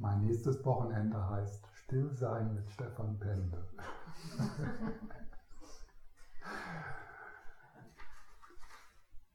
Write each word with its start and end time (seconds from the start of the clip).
Mein 0.00 0.20
nächstes 0.20 0.64
Wochenende 0.64 1.28
heißt 1.28 1.68
Stillsein 1.74 2.54
mit 2.54 2.70
Stefan 2.70 3.18
Pende. 3.18 3.62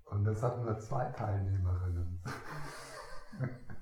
Und 0.06 0.26
es 0.26 0.42
hat 0.42 0.58
nur 0.58 0.76
zwei 0.80 1.08
Teilnehmerinnen. 1.10 2.20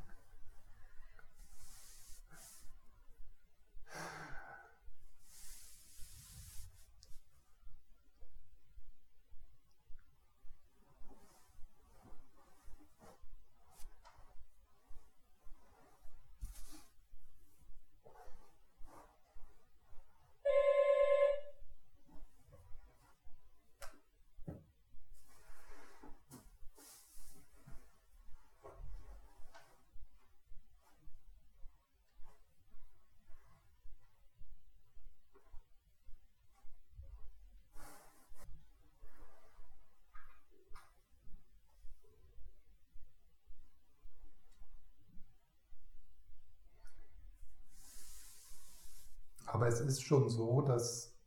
Aber 49.54 49.63
es 49.74 49.82
ist 49.82 50.04
schon 50.04 50.30
so, 50.30 50.62
dass 50.62 51.18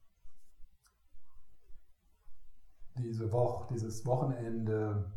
diese 2.97 3.31
Woche, 3.33 3.67
dieses 3.75 4.07
Wochenende 4.07 5.13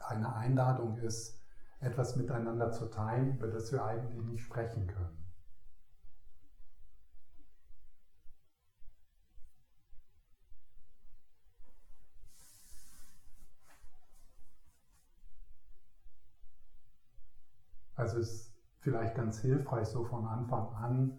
eine 0.00 0.34
Einladung 0.34 0.98
ist, 0.98 1.40
etwas 1.80 2.16
miteinander 2.16 2.70
zu 2.72 2.86
teilen, 2.90 3.36
über 3.36 3.48
das 3.48 3.72
wir 3.72 3.84
eigentlich 3.84 4.22
nicht 4.24 4.42
sprechen 4.42 4.86
können. 4.86 5.16
Also 17.94 18.18
es 18.18 18.30
ist 18.30 18.54
vielleicht 18.80 19.14
ganz 19.14 19.40
hilfreich, 19.40 19.86
so 19.88 20.04
von 20.04 20.26
Anfang 20.26 20.74
an 20.74 21.18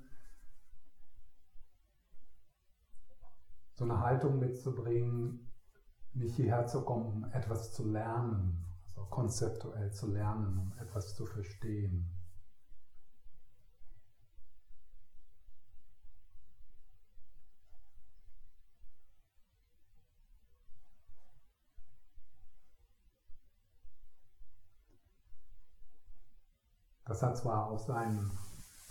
so 3.82 3.86
eine 3.86 4.00
Haltung 4.00 4.38
mitzubringen, 4.38 5.52
nicht 6.14 6.36
hierher 6.36 6.68
zu 6.68 6.84
kommen, 6.84 7.24
um 7.24 7.32
etwas 7.32 7.74
zu 7.74 7.84
lernen, 7.90 8.64
also 8.90 9.10
konzeptuell 9.10 9.92
zu 9.92 10.12
lernen, 10.12 10.56
um 10.60 10.74
etwas 10.80 11.16
zu 11.16 11.26
verstehen. 11.26 12.08
Das 27.06 27.24
hat 27.24 27.36
zwar 27.36 27.66
auch 27.66 27.80
seinen 27.80 28.30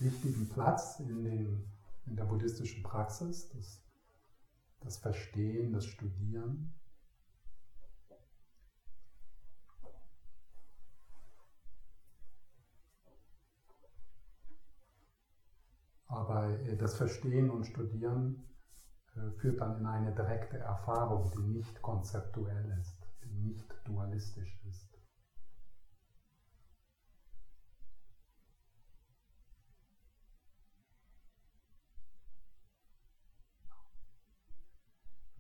wichtigen 0.00 0.48
Platz 0.48 0.98
in, 0.98 1.22
den, 1.22 1.72
in 2.06 2.16
der 2.16 2.24
buddhistischen 2.24 2.82
Praxis, 2.82 3.48
das 3.50 3.89
das 4.80 4.96
Verstehen, 4.98 5.72
das 5.72 5.86
Studieren. 5.86 6.74
Aber 16.06 16.48
äh, 16.60 16.76
das 16.76 16.96
Verstehen 16.96 17.50
und 17.50 17.64
Studieren 17.64 18.44
äh, 19.14 19.30
führt 19.38 19.60
dann 19.60 19.78
in 19.78 19.86
eine 19.86 20.14
direkte 20.14 20.58
Erfahrung, 20.58 21.30
die 21.36 21.58
nicht 21.58 21.80
konzeptuell 21.82 22.76
ist, 22.80 23.06
die 23.22 23.32
nicht 23.32 23.72
dualistisch 23.84 24.58
ist. 24.68 24.89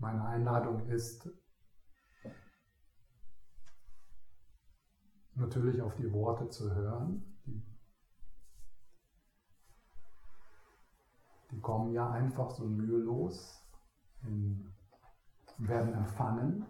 Meine 0.00 0.24
Einladung 0.24 0.88
ist, 0.88 1.28
natürlich 5.34 5.82
auf 5.82 5.94
die 5.96 6.10
Worte 6.10 6.48
zu 6.48 6.74
hören. 6.74 7.38
Die, 7.44 7.62
die 11.50 11.60
kommen 11.60 11.92
ja 11.92 12.10
einfach 12.10 12.50
so 12.50 12.64
mühelos, 12.64 13.62
in, 14.22 14.72
werden 15.58 15.92
empfangen, 15.92 16.64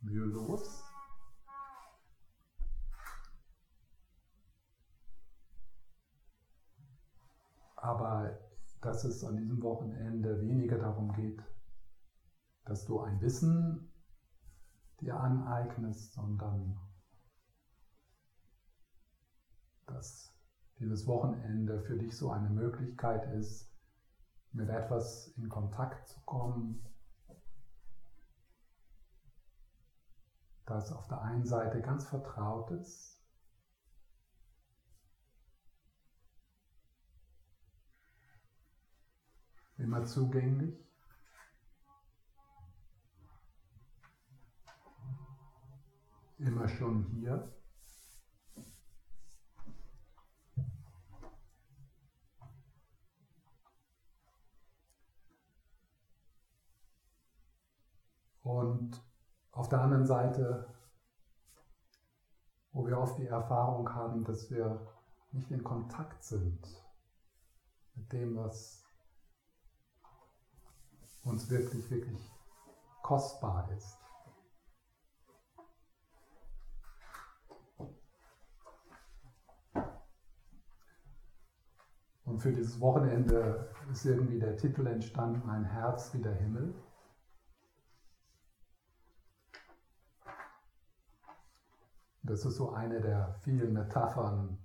mühelos. 0.00 0.82
Aber 7.76 8.36
dass 8.80 9.04
es 9.04 9.22
an 9.22 9.36
diesem 9.36 9.62
Wochenende 9.62 10.40
weniger 10.40 10.78
darum 10.78 11.12
geht, 11.12 11.40
dass 12.64 12.84
du 12.84 13.00
ein 13.00 13.20
Wissen 13.20 13.90
dir 15.00 15.16
aneignest, 15.16 16.12
sondern 16.12 16.78
dass 19.86 20.32
dieses 20.78 21.06
Wochenende 21.06 21.80
für 21.80 21.96
dich 21.96 22.16
so 22.16 22.30
eine 22.30 22.48
Möglichkeit 22.48 23.26
ist, 23.26 23.70
mit 24.52 24.68
etwas 24.68 25.26
in 25.36 25.48
Kontakt 25.48 26.08
zu 26.08 26.20
kommen, 26.20 26.84
das 30.64 30.90
auf 30.92 31.06
der 31.08 31.20
einen 31.20 31.44
Seite 31.44 31.82
ganz 31.82 32.04
vertraut 32.04 32.70
ist, 32.70 33.20
immer 39.76 40.04
zugänglich, 40.04 40.83
immer 46.46 46.68
schon 46.68 47.04
hier. 47.06 47.50
Und 58.42 59.02
auf 59.52 59.68
der 59.68 59.80
anderen 59.80 60.06
Seite, 60.06 60.66
wo 62.72 62.86
wir 62.86 62.98
oft 62.98 63.18
die 63.18 63.26
Erfahrung 63.26 63.88
haben, 63.94 64.24
dass 64.24 64.50
wir 64.50 64.86
nicht 65.32 65.50
in 65.50 65.64
Kontakt 65.64 66.22
sind 66.22 66.60
mit 67.94 68.12
dem, 68.12 68.36
was 68.36 68.84
uns 71.22 71.48
wirklich, 71.48 71.90
wirklich 71.90 72.30
kostbar 73.02 73.70
ist. 73.72 74.03
Und 82.24 82.40
für 82.40 82.52
dieses 82.52 82.80
Wochenende 82.80 83.70
ist 83.92 84.04
irgendwie 84.06 84.38
der 84.38 84.56
Titel 84.56 84.86
entstanden, 84.86 85.48
Ein 85.48 85.64
Herz 85.64 86.14
wie 86.14 86.22
der 86.22 86.34
Himmel. 86.34 86.74
Das 92.22 92.44
ist 92.46 92.56
so 92.56 92.72
eine 92.72 93.02
der 93.02 93.34
vielen 93.42 93.74
Metaphern, 93.74 94.58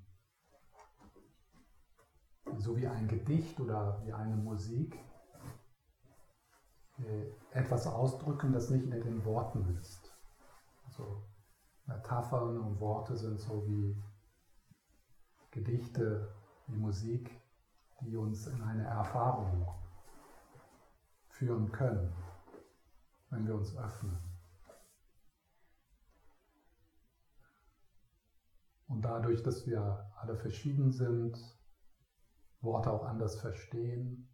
so 2.58 2.78
wie 2.78 2.88
ein 2.88 3.10
Gedicht 3.10 3.60
oder 3.60 4.02
wie 4.06 4.14
eine 4.14 4.38
Musik, 4.38 4.98
etwas 7.52 7.86
ausdrücken, 7.86 8.54
das 8.54 8.70
nicht 8.70 8.86
in 8.86 8.92
den 8.92 9.26
Worten 9.26 9.78
ist. 9.82 10.10
Also 10.86 11.22
Metaphern 11.86 12.60
und 12.60 12.80
Worte 12.80 13.18
sind 13.18 13.40
so 13.40 13.68
wie 13.68 14.02
Gedichte, 15.52 16.34
wie 16.68 16.78
Musik 16.78 17.39
die 18.02 18.16
uns 18.16 18.48
in 18.48 18.62
eine 18.62 18.84
Erfahrung 18.84 19.68
führen 21.30 21.72
können, 21.72 22.14
wenn 23.30 23.46
wir 23.46 23.56
uns 23.56 23.76
öffnen. 23.78 24.18
Und 28.88 29.04
dadurch, 29.04 29.44
dass 29.44 29.68
wir 29.68 30.12
alle 30.18 30.36
verschieden 30.36 30.92
sind, 30.92 31.38
Worte 32.62 32.92
auch 32.92 33.06
anders 33.06 33.40
verstehen, 33.40 34.28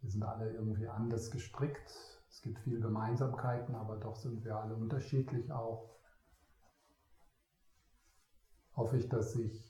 wir 0.00 0.10
sind 0.10 0.22
alle 0.22 0.50
irgendwie 0.50 0.88
anders 0.88 1.30
gestrickt. 1.30 1.90
Es 2.28 2.40
gibt 2.40 2.58
viele 2.60 2.80
Gemeinsamkeiten, 2.80 3.74
aber 3.74 3.96
doch 3.96 4.16
sind 4.16 4.44
wir 4.44 4.56
alle 4.56 4.74
unterschiedlich 4.74 5.52
auch. 5.52 5.90
Hoffe 8.74 8.96
ich, 8.96 9.08
dass 9.08 9.34
ich 9.36 9.69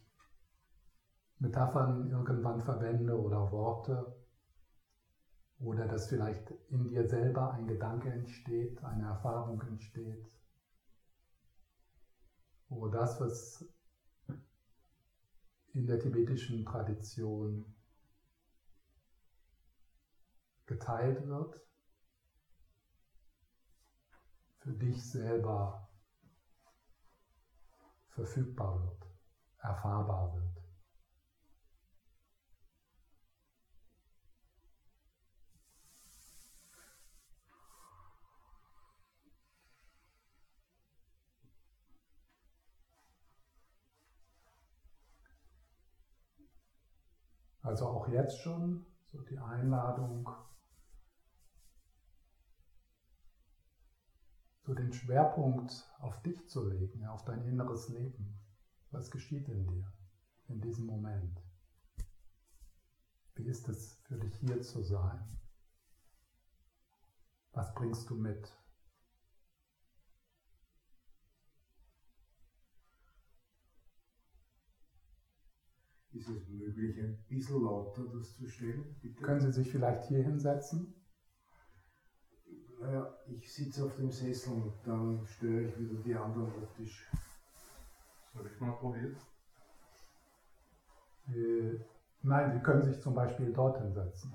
Metaphern 1.40 2.10
irgendwann 2.10 2.60
verwende 2.60 3.18
oder 3.18 3.50
Worte 3.50 4.14
oder 5.58 5.86
dass 5.86 6.06
vielleicht 6.06 6.50
in 6.68 6.86
dir 6.86 7.08
selber 7.08 7.52
ein 7.52 7.66
Gedanke 7.66 8.10
entsteht, 8.10 8.84
eine 8.84 9.04
Erfahrung 9.04 9.62
entsteht, 9.62 10.30
wo 12.68 12.88
das, 12.88 13.18
was 13.20 13.64
in 15.72 15.86
der 15.86 15.98
tibetischen 15.98 16.66
Tradition 16.66 17.64
geteilt 20.66 21.26
wird, 21.26 21.58
für 24.58 24.74
dich 24.74 25.10
selber 25.10 25.88
verfügbar 28.10 28.82
wird, 28.84 29.06
erfahrbar 29.62 30.34
wird. 30.34 30.69
Also 47.70 47.86
auch 47.86 48.08
jetzt 48.08 48.40
schon 48.40 48.84
so 49.12 49.22
die 49.22 49.38
Einladung, 49.38 50.28
so 54.62 54.74
den 54.74 54.92
Schwerpunkt 54.92 55.88
auf 56.00 56.20
dich 56.22 56.48
zu 56.48 56.68
legen, 56.68 57.06
auf 57.06 57.24
dein 57.24 57.44
inneres 57.44 57.88
Leben. 57.88 58.40
Was 58.90 59.12
geschieht 59.12 59.48
in 59.48 59.68
dir 59.68 59.92
in 60.48 60.60
diesem 60.60 60.84
Moment? 60.86 61.40
Wie 63.36 63.46
ist 63.46 63.68
es 63.68 64.00
für 64.02 64.18
dich 64.18 64.34
hier 64.40 64.60
zu 64.62 64.82
sein? 64.82 65.38
Was 67.52 67.72
bringst 67.74 68.10
du 68.10 68.16
mit? 68.16 68.52
Ist 76.20 76.28
es 76.28 76.48
möglich, 76.48 76.98
ein 77.00 77.18
bisschen 77.30 77.62
lauter 77.62 78.04
das 78.12 78.36
zu 78.36 78.46
stellen? 78.46 78.94
Bitte? 79.00 79.22
Können 79.22 79.40
Sie 79.40 79.52
sich 79.54 79.70
vielleicht 79.70 80.04
hier 80.04 80.22
hinsetzen? 80.22 80.94
Naja, 82.78 83.10
ich 83.26 83.50
sitze 83.50 83.84
auf 83.84 83.94
dem 83.96 84.10
Sessel 84.10 84.52
und 84.52 84.74
dann 84.84 85.24
störe 85.24 85.62
ich 85.62 85.78
wieder 85.78 85.98
die 86.04 86.14
anderen 86.14 86.50
optisch. 86.52 87.10
Soll 88.34 88.50
ich 88.52 88.60
mal 88.60 88.72
probieren? 88.72 89.16
Äh, 91.28 91.78
nein, 92.20 92.52
Sie 92.52 92.62
können 92.62 92.82
sich 92.82 93.00
zum 93.00 93.14
Beispiel 93.14 93.50
dort 93.50 93.78
hinsetzen. 93.78 94.30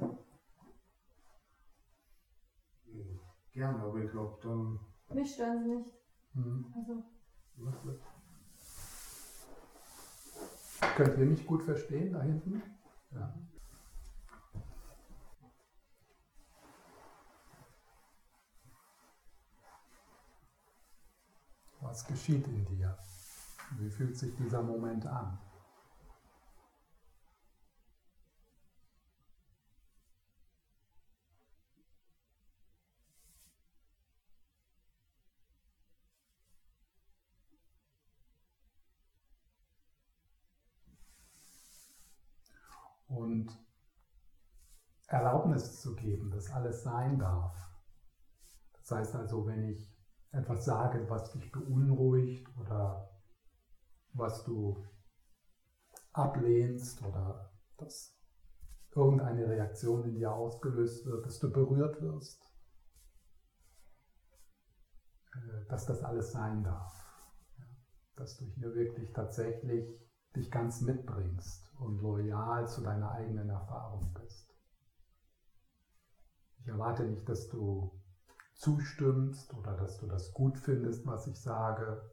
Gerne, 3.53 3.83
aber 3.83 3.99
ich 3.99 4.09
glaube 4.09 4.39
dann. 4.41 4.79
Mich 5.13 5.33
stören 5.33 5.61
Sie 5.61 5.69
nicht. 5.69 5.91
Hm. 6.33 6.65
Also. 6.73 7.03
Könnt 10.95 11.17
ihr 11.17 11.25
mich 11.25 11.45
gut 11.45 11.63
verstehen 11.63 12.13
da 12.13 12.21
hinten? 12.21 12.61
Ja. 13.11 13.33
Was 21.81 22.05
geschieht 22.07 22.47
in 22.47 22.65
dir? 22.65 22.97
Wie 23.77 23.89
fühlt 23.89 24.17
sich 24.17 24.35
dieser 24.35 24.61
Moment 24.61 25.05
an? 25.05 25.37
Und 43.07 43.51
Erlaubnis 45.07 45.81
zu 45.81 45.95
geben, 45.95 46.31
dass 46.31 46.49
alles 46.51 46.83
sein 46.83 47.19
darf. 47.19 47.55
Das 48.73 48.91
heißt 48.91 49.15
also, 49.15 49.45
wenn 49.45 49.69
ich 49.69 49.95
etwas 50.31 50.65
sage, 50.65 51.09
was 51.09 51.31
dich 51.31 51.51
beunruhigt 51.51 52.47
oder 52.59 53.09
was 54.13 54.43
du 54.43 54.83
ablehnst 56.13 57.01
oder 57.03 57.51
dass 57.77 58.17
irgendeine 58.95 59.47
Reaktion 59.47 60.05
in 60.05 60.15
dir 60.15 60.31
ausgelöst 60.31 61.05
wird, 61.05 61.25
dass 61.25 61.39
du 61.39 61.51
berührt 61.51 62.01
wirst, 62.01 62.41
äh, 65.33 65.65
dass 65.67 65.85
das 65.85 66.01
alles 66.03 66.31
sein 66.31 66.63
darf. 66.63 66.93
Dass 68.15 68.37
du 68.37 68.45
hier 68.45 68.73
wirklich 68.73 69.11
tatsächlich 69.11 70.04
dich 70.35 70.51
ganz 70.51 70.81
mitbringst 70.81 71.71
und 71.79 72.01
loyal 72.01 72.67
zu 72.67 72.81
deiner 72.81 73.11
eigenen 73.11 73.49
Erfahrung 73.49 74.13
bist. 74.13 74.53
Ich 76.59 76.67
erwarte 76.67 77.03
nicht, 77.03 77.27
dass 77.29 77.47
du 77.49 77.91
zustimmst 78.55 79.53
oder 79.53 79.75
dass 79.77 79.97
du 79.99 80.07
das 80.07 80.33
gut 80.33 80.57
findest, 80.57 81.05
was 81.05 81.27
ich 81.27 81.39
sage 81.39 82.09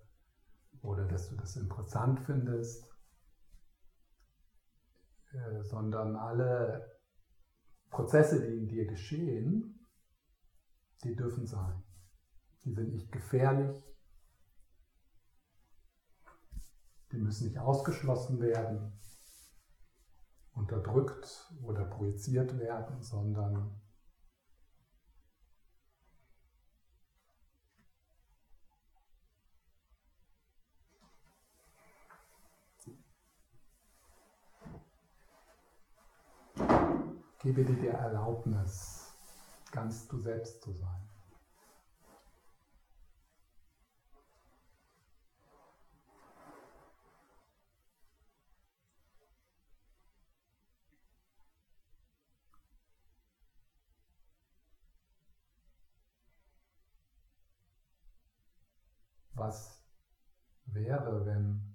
oder 0.82 1.06
dass 1.06 1.28
du 1.28 1.36
das 1.36 1.56
interessant 1.56 2.20
findest, 2.20 2.86
äh, 5.32 5.62
sondern 5.62 6.16
alle 6.16 6.98
Prozesse, 7.90 8.40
die 8.40 8.58
in 8.58 8.68
dir 8.68 8.86
geschehen, 8.86 9.86
die 11.04 11.14
dürfen 11.14 11.46
sein. 11.46 11.82
Die 12.64 12.72
sind 12.72 12.92
nicht 12.92 13.12
gefährlich, 13.12 13.91
die 17.12 17.18
müssen 17.18 17.48
nicht 17.48 17.58
ausgeschlossen 17.58 18.40
werden, 18.40 18.92
unterdrückt 20.54 21.52
oder 21.62 21.84
projiziert 21.84 22.58
werden, 22.58 23.02
sondern 23.02 23.78
Gebe 37.42 37.64
dir 37.64 37.74
die 37.74 37.88
Erlaubnis, 37.88 39.12
ganz 39.72 40.06
du 40.06 40.20
selbst 40.20 40.62
zu 40.62 40.72
sein. 40.74 41.11
Was 59.34 59.82
wäre, 60.66 61.24
wenn 61.24 61.74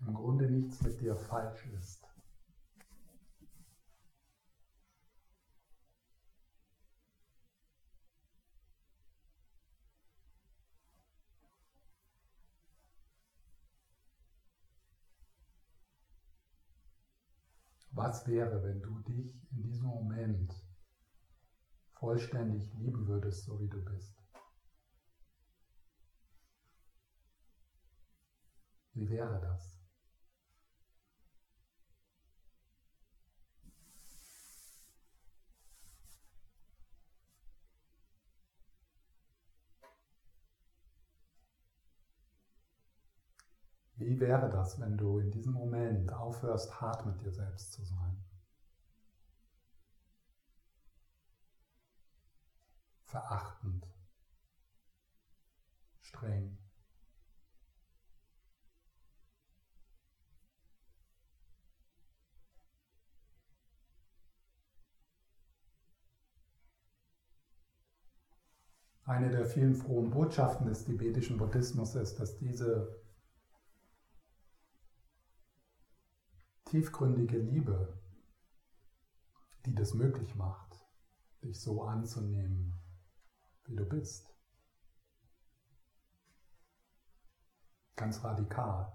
im 0.00 0.14
Grunde 0.14 0.48
nichts 0.48 0.80
mit 0.82 1.00
dir 1.00 1.16
falsch 1.16 1.66
ist? 1.66 2.06
Was 17.90 18.26
wäre, 18.26 18.62
wenn 18.64 18.82
du 18.82 18.98
dich 19.00 19.50
in 19.52 19.62
diesem 19.62 19.86
Moment 19.86 20.52
vollständig 21.92 22.72
lieben 22.74 23.06
würdest, 23.06 23.44
so 23.44 23.60
wie 23.60 23.68
du 23.68 23.84
bist? 23.84 24.23
Wie 28.94 29.08
wäre 29.10 29.40
das? 29.40 29.74
Wie 43.96 44.20
wäre 44.20 44.48
das, 44.48 44.80
wenn 44.80 44.96
du 44.96 45.18
in 45.18 45.30
diesem 45.30 45.54
Moment 45.54 46.12
aufhörst, 46.12 46.80
hart 46.80 47.04
mit 47.06 47.20
dir 47.20 47.32
selbst 47.32 47.72
zu 47.72 47.84
sein? 47.84 48.24
Verachtend, 53.06 53.86
streng. 56.00 56.63
Eine 69.06 69.30
der 69.30 69.44
vielen 69.44 69.74
frohen 69.74 70.10
Botschaften 70.10 70.66
des 70.66 70.84
tibetischen 70.84 71.36
Buddhismus 71.36 71.94
ist, 71.94 72.18
dass 72.18 72.38
diese 72.38 73.02
tiefgründige 76.64 77.38
Liebe, 77.38 78.00
die 79.66 79.74
das 79.74 79.92
möglich 79.92 80.34
macht, 80.36 80.82
dich 81.42 81.60
so 81.60 81.82
anzunehmen, 81.82 82.72
wie 83.66 83.76
du 83.76 83.84
bist, 83.84 84.34
ganz 87.96 88.24
radikal, 88.24 88.90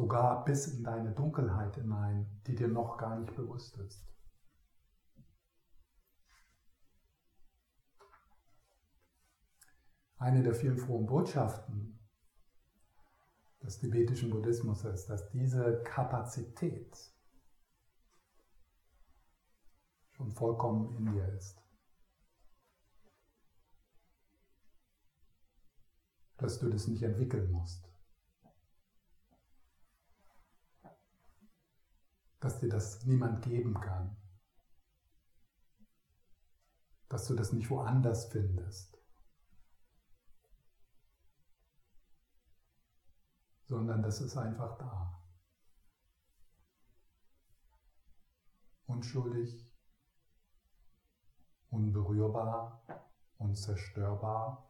sogar 0.00 0.46
bis 0.46 0.66
in 0.68 0.82
deine 0.82 1.12
Dunkelheit 1.12 1.74
hinein, 1.74 2.26
die 2.46 2.54
dir 2.54 2.68
noch 2.68 2.96
gar 2.96 3.18
nicht 3.18 3.36
bewusst 3.36 3.76
ist. 3.76 4.02
Eine 10.16 10.42
der 10.42 10.54
vielen 10.54 10.78
frohen 10.78 11.04
Botschaften 11.04 11.98
des 13.62 13.78
tibetischen 13.78 14.30
Buddhismus 14.30 14.84
ist, 14.84 15.10
dass 15.10 15.28
diese 15.28 15.82
Kapazität 15.82 16.96
schon 20.12 20.32
vollkommen 20.32 20.96
in 20.96 21.12
dir 21.12 21.28
ist. 21.34 21.62
Dass 26.38 26.58
du 26.58 26.70
das 26.70 26.86
nicht 26.86 27.02
entwickeln 27.02 27.52
musst. 27.52 27.89
Dass 32.40 32.58
dir 32.58 32.70
das 32.70 33.04
niemand 33.04 33.42
geben 33.42 33.74
kann, 33.74 34.16
dass 37.08 37.26
du 37.26 37.34
das 37.34 37.52
nicht 37.52 37.68
woanders 37.68 38.26
findest, 38.32 38.98
sondern 43.64 44.02
das 44.02 44.20
ist 44.20 44.36
einfach 44.36 44.78
da. 44.78 45.22
Unschuldig, 48.86 49.72
unberührbar, 51.68 52.82
unzerstörbar. 53.38 54.66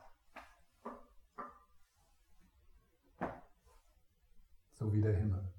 So 4.74 4.92
wie 4.92 5.00
der 5.00 5.16
Himmel. 5.16 5.50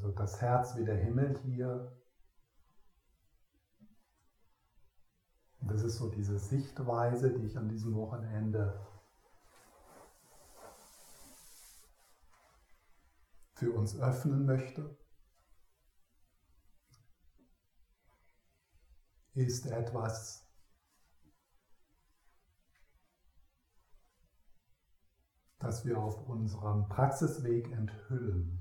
Also 0.00 0.12
das 0.12 0.40
Herz 0.40 0.76
wie 0.76 0.84
der 0.84 0.96
Himmel 0.96 1.38
hier. 1.42 1.94
Das 5.60 5.82
ist 5.82 5.98
so 5.98 6.08
diese 6.08 6.38
Sichtweise, 6.38 7.34
die 7.34 7.44
ich 7.44 7.58
an 7.58 7.68
diesem 7.68 7.94
Wochenende 7.94 8.80
für 13.52 13.72
uns 13.72 14.00
öffnen 14.00 14.46
möchte. 14.46 14.96
Ist 19.34 19.66
etwas, 19.66 20.50
das 25.58 25.84
wir 25.84 25.98
auf 25.98 26.26
unserem 26.26 26.88
Praxisweg 26.88 27.70
enthüllen. 27.70 28.59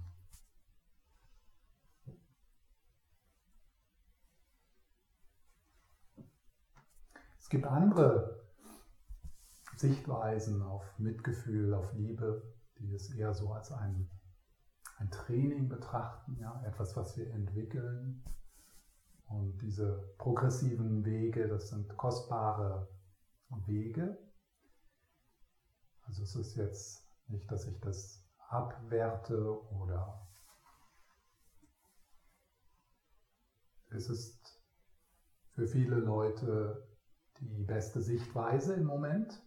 Es 7.49 7.51
gibt 7.51 7.65
andere 7.65 8.45
Sichtweisen 9.75 10.61
auf 10.61 10.83
Mitgefühl, 10.99 11.73
auf 11.73 11.91
Liebe, 11.93 12.43
die 12.77 12.93
es 12.93 13.09
eher 13.09 13.33
so 13.33 13.51
als 13.51 13.71
ein, 13.71 14.07
ein 14.97 15.09
Training 15.09 15.67
betrachten, 15.67 16.37
ja, 16.39 16.63
etwas, 16.63 16.95
was 16.95 17.17
wir 17.17 17.27
entwickeln. 17.31 18.23
Und 19.25 19.57
diese 19.63 20.13
progressiven 20.19 21.03
Wege, 21.03 21.47
das 21.47 21.69
sind 21.69 21.97
kostbare 21.97 22.87
Wege. 23.65 24.15
Also 26.03 26.21
es 26.21 26.35
ist 26.35 26.55
jetzt 26.55 27.03
nicht, 27.29 27.51
dass 27.51 27.65
ich 27.65 27.79
das 27.79 28.23
abwerte 28.49 29.67
oder 29.71 30.29
es 33.89 34.07
ist 34.07 34.61
für 35.55 35.65
viele 35.65 35.95
Leute 35.95 36.88
die 37.39 37.63
beste 37.63 38.01
Sichtweise 38.01 38.75
im 38.75 38.85
Moment, 38.85 39.41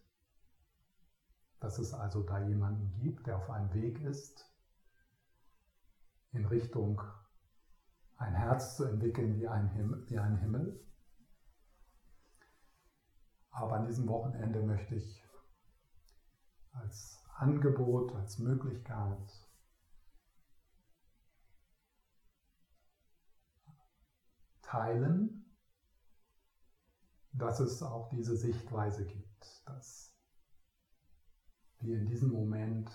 dass 1.61 1.79
es 1.79 1.95
also 1.95 2.23
da 2.23 2.41
jemanden 2.41 2.93
gibt, 2.99 3.27
der 3.27 3.37
auf 3.37 3.51
einem 3.51 3.73
Weg 3.75 4.01
ist, 4.01 4.49
in 6.33 6.45
Richtung 6.47 7.01
ein 8.17 8.35
Herz 8.35 8.77
zu 8.77 8.85
entwickeln 8.85 9.37
wie 9.37 9.49
ein, 9.49 9.69
Himmel, 9.69 10.09
wie 10.09 10.19
ein 10.19 10.39
Himmel. 10.39 10.85
Aber 13.51 13.75
an 13.77 13.87
diesem 13.87 14.09
Wochenende 14.09 14.63
möchte 14.63 14.95
ich 14.95 15.23
als 16.73 17.23
Angebot, 17.37 18.15
als 18.15 18.39
Möglichkeit 18.39 19.49
teilen, 24.63 25.42
dass 27.33 27.61
es 27.61 27.83
auch 27.83 28.09
diese 28.11 28.37
Sichtweise 28.37 29.07
gibt, 29.07 29.63
dass 29.67 30.15
wir 31.81 31.99
in 31.99 32.07
diesem 32.07 32.31
Moment 32.31 32.91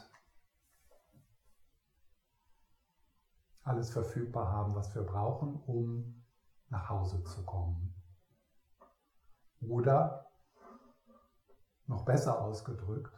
alles 3.64 3.90
verfügbar 3.90 4.50
haben, 4.50 4.76
was 4.76 4.94
wir 4.96 5.04
brauchen, 5.04 5.56
um 5.64 6.24
nach 6.70 6.90
Hause 6.90 7.24
zu 7.24 7.44
kommen. 7.46 7.94
Oder, 9.62 10.30
noch 11.88 12.06
besser 12.06 12.42
ausgedrückt, 12.42 13.14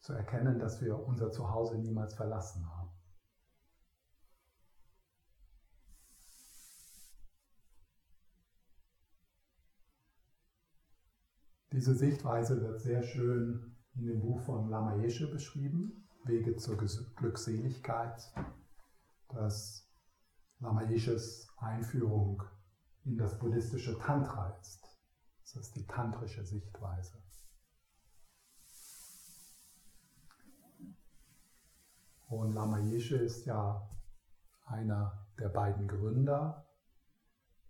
zu 0.00 0.12
erkennen, 0.12 0.58
dass 0.58 0.80
wir 0.80 0.98
unser 1.06 1.30
Zuhause 1.30 1.76
niemals 1.78 2.14
verlassen 2.14 2.66
haben. 2.68 2.77
Diese 11.72 11.94
Sichtweise 11.94 12.62
wird 12.62 12.80
sehr 12.80 13.02
schön 13.02 13.76
in 13.94 14.06
dem 14.06 14.20
Buch 14.20 14.40
von 14.40 14.70
Lama 14.70 14.96
Yeshe 15.02 15.30
beschrieben, 15.30 16.08
Wege 16.24 16.56
zur 16.56 16.78
Glückseligkeit, 16.78 18.32
das 19.28 19.86
Lama 20.60 20.82
Yeshes 20.84 21.46
Einführung 21.58 22.42
in 23.04 23.18
das 23.18 23.38
buddhistische 23.38 23.98
Tantra 23.98 24.56
ist. 24.60 24.82
Das 25.42 25.56
ist 25.56 25.76
die 25.76 25.86
tantrische 25.86 26.44
Sichtweise. 26.44 27.22
Und 32.28 32.52
Lama 32.52 32.78
Yeshe 32.78 33.16
ist 33.16 33.44
ja 33.44 33.90
einer 34.64 35.26
der 35.38 35.50
beiden 35.50 35.86
Gründer 35.86 36.66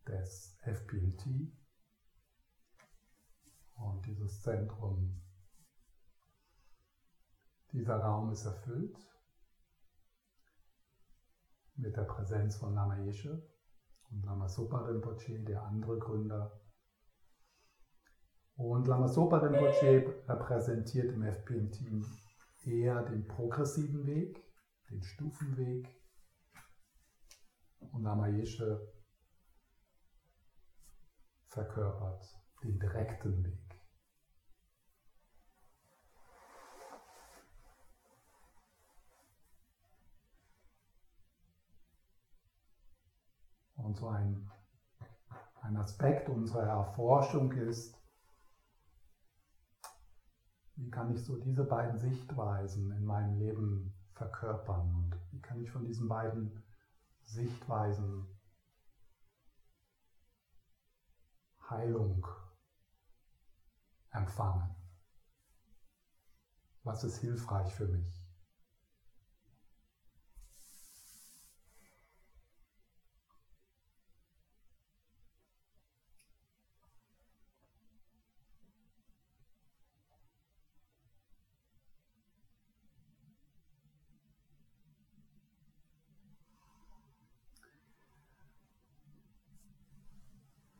des 0.06 0.56
FPMT, 0.62 1.52
und 3.78 4.04
dieses 4.06 4.42
Zentrum, 4.42 5.20
dieser 7.72 7.98
Raum 7.98 8.30
ist 8.30 8.44
erfüllt 8.44 8.96
mit 11.78 11.96
der 11.96 12.02
Präsenz 12.02 12.56
von 12.56 12.74
Lama 12.74 12.96
Yeshe. 12.96 13.46
Und 14.10 14.24
Lama 14.24 14.48
Sopa 14.48 14.80
Rinpoche, 14.84 15.44
der 15.44 15.62
andere 15.62 15.98
Gründer. 15.98 16.60
Und 18.56 18.86
Lama 18.86 19.06
Sopa 19.06 19.38
Rinpoche 19.38 20.24
repräsentiert 20.26 21.12
im 21.12 21.22
FPM-Team 21.22 22.04
eher 22.64 23.02
den 23.02 23.26
progressiven 23.28 24.06
Weg, 24.06 24.42
den 24.90 25.02
Stufenweg. 25.02 25.94
Und 27.92 28.02
Lama 28.02 28.28
Yeshe 28.28 28.92
verkörpert 31.48 32.24
den 32.62 32.78
direkten 32.78 33.44
Weg. 33.44 33.67
Und 43.88 43.96
so 43.96 44.08
ein, 44.08 44.50
ein 45.62 45.78
Aspekt 45.78 46.28
unserer 46.28 46.66
Erforschung 46.66 47.52
ist, 47.52 47.96
wie 50.76 50.90
kann 50.90 51.10
ich 51.10 51.24
so 51.24 51.38
diese 51.38 51.64
beiden 51.64 51.96
Sichtweisen 51.96 52.92
in 52.92 53.06
meinem 53.06 53.38
Leben 53.38 53.94
verkörpern 54.12 54.94
und 54.94 55.18
wie 55.30 55.40
kann 55.40 55.62
ich 55.62 55.70
von 55.70 55.86
diesen 55.86 56.06
beiden 56.06 56.62
Sichtweisen 57.24 58.26
Heilung 61.70 62.26
empfangen. 64.10 64.76
Was 66.84 67.04
ist 67.04 67.20
hilfreich 67.20 67.72
für 67.72 67.86
mich? 67.86 68.28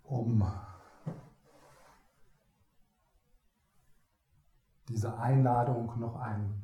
um 0.09 0.43
dieser 4.89 5.18
Einladung 5.29 6.01
noch 6.01 6.17
ein, 6.17 6.63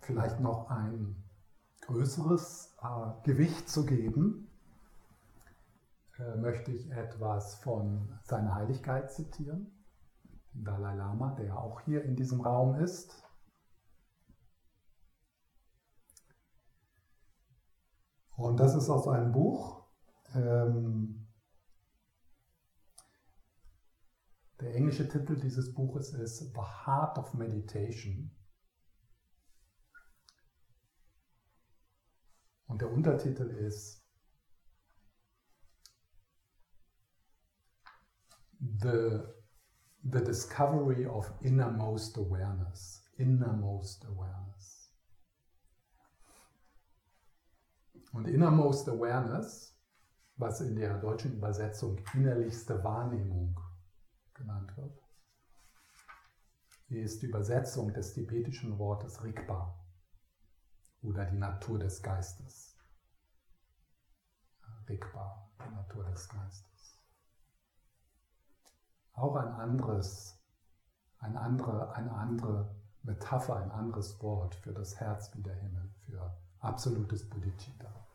vielleicht 0.00 0.40
noch 0.40 0.70
ein 0.70 1.22
größeres 1.82 2.76
äh, 2.82 3.24
Gewicht 3.24 3.68
zu 3.68 3.84
geben, 3.84 4.50
äh, 6.18 6.36
möchte 6.36 6.72
ich 6.72 6.90
etwas 6.90 7.56
von 7.56 8.18
seiner 8.22 8.54
Heiligkeit 8.54 9.12
zitieren, 9.12 9.70
den 10.54 10.64
Dalai 10.64 10.94
Lama, 10.94 11.34
der 11.34 11.58
auch 11.58 11.80
hier 11.82 12.02
in 12.04 12.16
diesem 12.16 12.40
Raum 12.40 12.74
ist. 12.76 13.22
Und 18.36 18.58
das 18.60 18.74
ist 18.74 18.88
aus 18.88 19.06
einem 19.08 19.32
Buch, 19.32 19.82
ähm, 20.34 21.27
Der 24.60 24.74
englische 24.74 25.08
Titel 25.08 25.38
dieses 25.38 25.72
Buches 25.72 26.14
ist 26.14 26.38
The 26.38 26.60
Heart 26.60 27.18
of 27.18 27.34
Meditation. 27.34 28.34
Und 32.66 32.82
der 32.82 32.90
Untertitel 32.90 33.44
ist 33.44 34.04
The, 38.58 39.20
the 40.02 40.24
Discovery 40.24 41.06
of 41.06 41.32
Innermost 41.40 42.18
Awareness. 42.18 43.08
Innermost 43.16 44.04
Awareness. 44.06 44.92
Und 48.12 48.26
Innermost 48.26 48.88
Awareness, 48.88 49.78
was 50.36 50.60
in 50.60 50.74
der 50.74 50.98
deutschen 50.98 51.34
Übersetzung 51.34 52.00
innerlichste 52.14 52.82
Wahrnehmung 52.82 53.60
genannt 54.38 54.76
wird, 54.76 55.02
ist 56.88 57.20
die 57.20 57.26
Übersetzung 57.26 57.92
des 57.92 58.14
tibetischen 58.14 58.78
Wortes 58.78 59.22
Rigpa 59.22 59.78
oder 61.02 61.26
die 61.26 61.36
Natur 61.36 61.78
des 61.78 62.02
Geistes. 62.02 62.76
Rigpa, 64.88 65.50
die 65.62 65.74
Natur 65.74 66.04
des 66.04 66.28
Geistes. 66.28 66.98
Auch 69.12 69.36
ein 69.36 69.52
anderes, 69.52 70.38
ein 71.18 71.36
andere, 71.36 71.92
eine 71.92 72.12
andere 72.12 72.74
Metapher, 73.02 73.56
ein 73.56 73.70
anderes 73.70 74.22
Wort 74.22 74.54
für 74.54 74.72
das 74.72 74.98
Herz 74.98 75.34
wie 75.34 75.42
der 75.42 75.56
Himmel, 75.56 75.90
für 76.06 76.34
absolutes 76.60 77.28
Bodhicitta. 77.28 78.07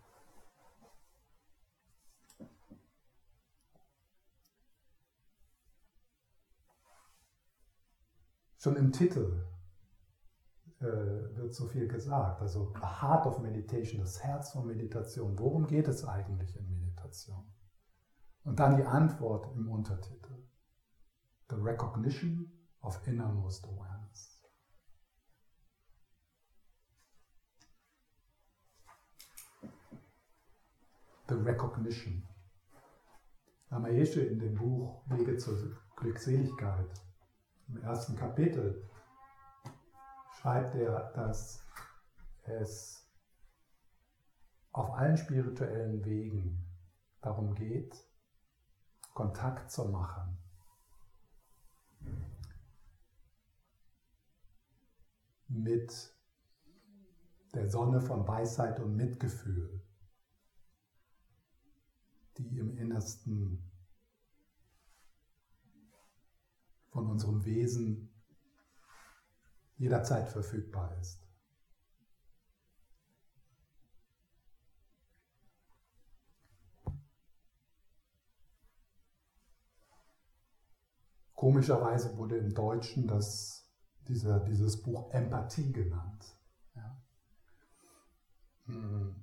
Schon 8.64 8.78
im 8.78 8.94
Titel 8.94 9.46
äh, 10.80 10.86
wird 10.86 11.54
so 11.54 11.68
viel 11.68 11.86
gesagt. 11.86 12.42
Also 12.42 12.72
the 12.76 13.02
heart 13.02 13.26
of 13.26 13.40
meditation, 13.40 14.00
das 14.00 14.24
Herz 14.24 14.52
von 14.52 14.66
Meditation. 14.66 15.38
Worum 15.38 15.68
geht 15.68 15.90
es 15.90 16.06
eigentlich 16.06 16.56
in 16.56 16.70
Meditation? 16.70 17.44
Und 18.46 18.58
dann 18.58 18.78
die 18.78 18.86
Antwort 18.86 19.54
im 19.58 19.68
Untertitel. 19.68 20.48
The 21.50 21.58
recognition 21.58 22.54
of 22.82 23.06
innermost 23.06 23.68
awareness. 23.68 24.42
The 31.28 31.36
recognition. 31.36 32.26
Ramayeshe 33.70 34.22
in 34.22 34.40
dem 34.40 34.56
Buch 34.56 35.04
Wege 35.10 35.36
zur 35.36 35.58
Glückseligkeit 35.98 36.88
im 37.74 37.82
ersten 37.82 38.16
Kapitel 38.16 38.88
schreibt 40.40 40.76
er, 40.76 41.12
dass 41.14 41.66
es 42.44 43.10
auf 44.72 44.92
allen 44.94 45.18
spirituellen 45.18 46.04
Wegen 46.06 46.66
darum 47.22 47.56
geht, 47.56 47.96
Kontakt 49.14 49.72
zu 49.72 49.86
machen. 49.86 50.38
Mit 55.48 56.14
der 57.54 57.70
Sonne 57.70 58.02
von 58.02 58.28
Weisheit 58.28 58.80
und 58.80 58.96
Mitgefühl, 58.96 59.82
die 62.38 62.58
im 62.58 62.76
Innersten 62.78 63.73
von 66.94 67.08
unserem 67.08 67.44
Wesen 67.44 68.10
jederzeit 69.78 70.30
verfügbar 70.30 70.96
ist. 71.02 71.20
Komischerweise 81.34 82.16
wurde 82.18 82.38
im 82.38 82.54
Deutschen 82.54 83.08
das, 83.08 83.68
dieser, 84.08 84.40
dieses 84.40 84.82
Buch 84.82 85.12
Empathie 85.12 85.74
genannt. 85.74 86.38
Ja. 86.76 87.02
Hm. 88.68 89.16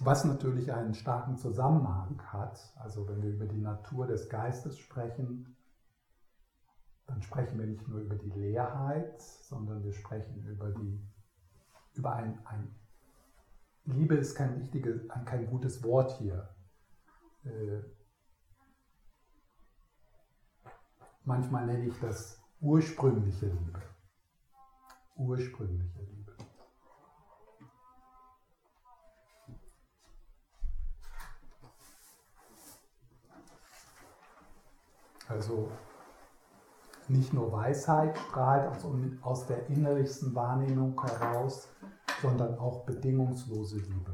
Was 0.00 0.24
natürlich 0.24 0.72
einen 0.72 0.94
starken 0.94 1.38
Zusammenhang 1.38 2.20
hat, 2.32 2.72
also 2.76 3.08
wenn 3.08 3.22
wir 3.22 3.30
über 3.30 3.46
die 3.46 3.60
Natur 3.60 4.06
des 4.06 4.28
Geistes 4.28 4.78
sprechen, 4.78 5.56
dann 7.12 7.20
sprechen 7.20 7.58
wir 7.58 7.66
nicht 7.66 7.86
nur 7.88 8.00
über 8.00 8.16
die 8.16 8.30
Leerheit, 8.30 9.20
sondern 9.20 9.84
wir 9.84 9.92
sprechen 9.92 10.46
über 10.46 10.70
die, 10.70 10.98
über 11.94 12.14
ein, 12.14 12.38
ein 12.46 12.74
Liebe 13.84 14.14
ist 14.14 14.34
kein 14.34 14.54
richtiges, 14.54 15.02
kein 15.26 15.46
gutes 15.46 15.82
Wort 15.84 16.16
hier. 16.18 16.48
Äh, 17.44 17.82
manchmal 21.24 21.66
nenne 21.66 21.86
ich 21.86 22.00
das 22.00 22.40
ursprüngliche 22.60 23.46
Liebe. 23.46 23.82
Ursprüngliche 25.16 26.00
Liebe. 26.00 26.34
Also 35.28 35.70
nicht 37.08 37.32
nur 37.32 37.52
Weisheit 37.52 38.16
strahlt 38.18 38.68
aus, 38.68 38.86
aus 39.22 39.46
der 39.46 39.66
innerlichsten 39.68 40.34
Wahrnehmung 40.34 41.00
heraus, 41.02 41.68
sondern 42.20 42.58
auch 42.58 42.84
bedingungslose 42.84 43.78
Liebe. 43.78 44.12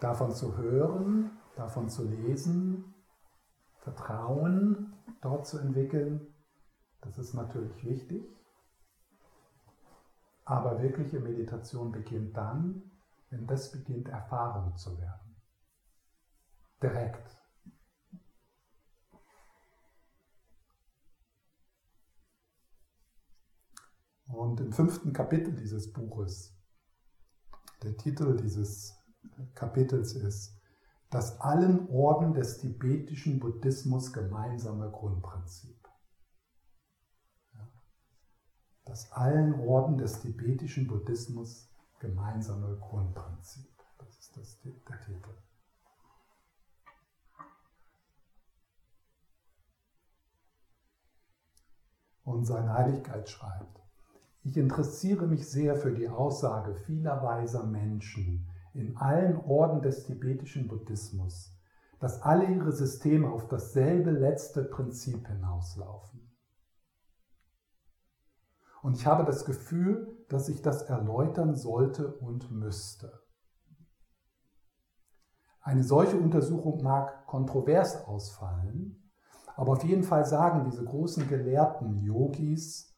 Davon 0.00 0.32
zu 0.32 0.56
hören, 0.56 1.30
davon 1.56 1.90
zu 1.90 2.04
lesen, 2.04 2.94
Vertrauen 3.80 4.94
dort 5.20 5.46
zu 5.46 5.58
entwickeln, 5.58 6.26
das 7.02 7.18
ist 7.18 7.34
natürlich 7.34 7.84
wichtig. 7.84 8.24
Aber 10.44 10.82
wirkliche 10.82 11.20
Meditation 11.20 11.92
beginnt 11.92 12.36
dann, 12.36 12.90
wenn 13.30 13.46
das 13.46 13.70
beginnt, 13.70 14.08
Erfahrung 14.08 14.76
zu 14.76 14.98
werden. 14.98 15.36
Direkt. 16.82 17.38
Und 24.26 24.60
im 24.60 24.72
fünften 24.72 25.12
Kapitel 25.12 25.54
dieses 25.54 25.92
Buches, 25.92 26.56
der 27.82 27.96
Titel 27.96 28.36
dieses 28.36 28.96
Kapitels 29.54 30.14
ist, 30.14 30.56
das 31.10 31.40
allen 31.40 31.88
Orden 31.88 32.32
des 32.32 32.58
tibetischen 32.58 33.40
Buddhismus 33.40 34.12
gemeinsame 34.12 34.90
Grundprinzip. 34.90 35.79
Das 38.90 39.12
allen 39.12 39.54
Orden 39.60 39.98
des 39.98 40.20
tibetischen 40.20 40.88
Buddhismus 40.88 41.70
gemeinsame 42.00 42.76
Grundprinzip. 42.80 43.70
Das 43.98 44.18
ist 44.18 44.36
das, 44.36 44.60
der 44.62 45.00
Titel. 45.02 45.30
Und 52.24 52.46
seine 52.46 52.72
Heiligkeit 52.72 53.28
schreibt, 53.28 53.80
ich 54.42 54.56
interessiere 54.56 55.28
mich 55.28 55.48
sehr 55.48 55.76
für 55.76 55.92
die 55.92 56.08
Aussage 56.08 56.74
vieler 56.74 57.22
weiser 57.22 57.62
Menschen 57.62 58.48
in 58.74 58.96
allen 58.96 59.36
Orden 59.36 59.82
des 59.82 60.02
tibetischen 60.02 60.66
Buddhismus, 60.66 61.56
dass 62.00 62.22
alle 62.22 62.52
ihre 62.52 62.72
Systeme 62.72 63.30
auf 63.30 63.46
dasselbe 63.46 64.10
letzte 64.10 64.64
Prinzip 64.64 65.28
hinauslaufen. 65.28 66.29
Und 68.82 68.96
ich 68.96 69.06
habe 69.06 69.24
das 69.24 69.44
Gefühl, 69.44 70.24
dass 70.28 70.48
ich 70.48 70.62
das 70.62 70.82
erläutern 70.82 71.54
sollte 71.54 72.14
und 72.16 72.50
müsste. 72.50 73.20
Eine 75.60 75.84
solche 75.84 76.16
Untersuchung 76.16 76.82
mag 76.82 77.26
kontrovers 77.26 78.04
ausfallen, 78.06 79.10
aber 79.56 79.72
auf 79.72 79.84
jeden 79.84 80.04
Fall 80.04 80.24
sagen 80.24 80.64
diese 80.64 80.84
großen 80.84 81.28
gelehrten 81.28 81.98
Yogis, 81.98 82.96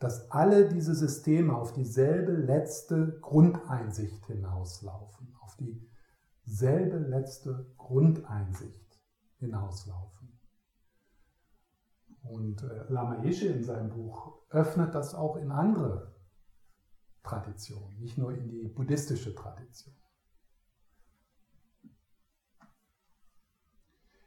dass 0.00 0.30
alle 0.32 0.68
diese 0.68 0.94
Systeme 0.94 1.56
auf 1.56 1.72
dieselbe 1.72 2.32
letzte 2.32 3.20
Grundeinsicht 3.20 4.26
hinauslaufen, 4.26 5.36
auf 5.40 5.56
dieselbe 5.56 6.98
letzte 6.98 7.72
Grundeinsicht 7.78 9.00
hinauslaufen. 9.38 10.33
Und 12.24 12.62
äh, 12.62 12.84
Lama 12.88 13.22
Yeshe 13.22 13.48
in 13.48 13.62
seinem 13.62 13.90
Buch 13.90 14.38
öffnet 14.50 14.94
das 14.94 15.14
auch 15.14 15.36
in 15.36 15.50
andere 15.50 16.14
Traditionen, 17.22 17.98
nicht 18.00 18.18
nur 18.18 18.32
in 18.32 18.48
die 18.48 18.68
buddhistische 18.68 19.34
Tradition. 19.34 19.94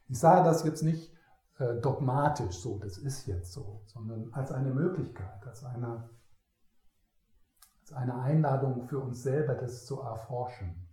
Ich 0.08 0.18
sage 0.18 0.44
das 0.44 0.64
jetzt 0.64 0.82
nicht 0.82 1.12
äh, 1.58 1.80
dogmatisch 1.80 2.58
so, 2.58 2.78
das 2.78 2.98
ist 2.98 3.26
jetzt 3.26 3.52
so, 3.52 3.82
sondern 3.86 4.32
als 4.32 4.52
eine 4.52 4.70
Möglichkeit, 4.70 5.46
als 5.46 5.64
eine, 5.64 6.08
als 7.80 7.92
eine 7.92 8.20
Einladung 8.20 8.82
für 8.88 9.00
uns 9.00 9.22
selber, 9.22 9.54
das 9.54 9.84
zu 9.84 10.00
erforschen. 10.00 10.87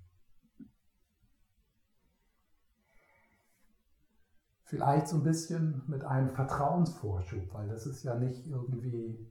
Vielleicht 4.76 5.08
so 5.08 5.16
ein 5.16 5.24
bisschen 5.24 5.84
mit 5.88 6.04
einem 6.04 6.32
Vertrauensvorschub, 6.32 7.54
weil 7.54 7.70
das 7.70 7.86
ist 7.86 8.04
ja 8.04 8.16
nicht 8.16 8.46
irgendwie 8.46 9.26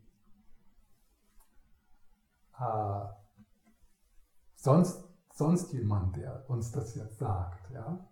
äh, 2.58 3.04
sonst, 4.54 5.04
sonst 5.34 5.70
jemand, 5.74 6.16
der 6.16 6.48
uns 6.48 6.72
das 6.72 6.94
jetzt 6.94 7.18
sagt. 7.18 7.70
Ja? 7.72 8.08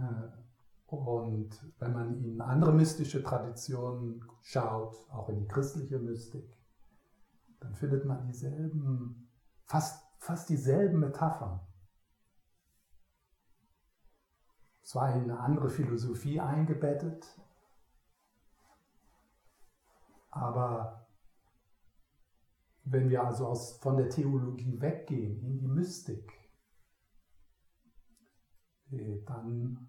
Äh, 0.00 0.92
und 0.92 1.50
wenn 1.78 1.92
man 1.92 2.24
in 2.24 2.40
andere 2.40 2.72
mystische 2.72 3.22
Traditionen 3.22 4.24
schaut, 4.42 4.96
auch 5.12 5.28
in 5.28 5.38
die 5.38 5.46
christliche 5.46 6.00
Mystik, 6.00 6.58
dann 7.60 7.72
findet 7.76 8.04
man 8.04 8.26
dieselben, 8.26 9.30
fast, 9.62 10.04
fast 10.18 10.48
dieselben 10.48 10.98
Metaphern. 10.98 11.60
Zwar 14.84 15.16
in 15.16 15.22
eine 15.22 15.40
andere 15.40 15.70
Philosophie 15.70 16.38
eingebettet, 16.38 17.26
aber 20.30 21.06
wenn 22.84 23.08
wir 23.08 23.24
also 23.24 23.46
aus, 23.48 23.78
von 23.78 23.96
der 23.96 24.10
Theologie 24.10 24.78
weggehen 24.78 25.42
in 25.42 25.58
die 25.58 25.68
Mystik, 25.68 26.30
äh, 28.90 29.22
dann 29.24 29.88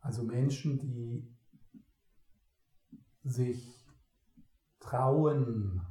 also 0.00 0.24
Menschen, 0.24 0.80
die 0.80 1.32
sich 3.22 3.86
trauen, 4.80 5.86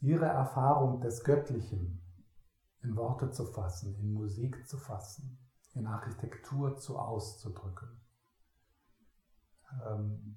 ihre 0.00 0.26
Erfahrung 0.26 1.00
des 1.00 1.22
Göttlichen 1.22 2.02
in 2.80 2.96
Worte 2.96 3.30
zu 3.30 3.46
fassen, 3.46 3.94
in 3.94 4.12
Musik 4.12 4.66
zu 4.66 4.76
fassen, 4.76 5.38
in 5.74 5.86
Architektur 5.86 6.76
zu 6.76 6.98
auszudrücken. 6.98 8.00
Ähm, 9.86 10.36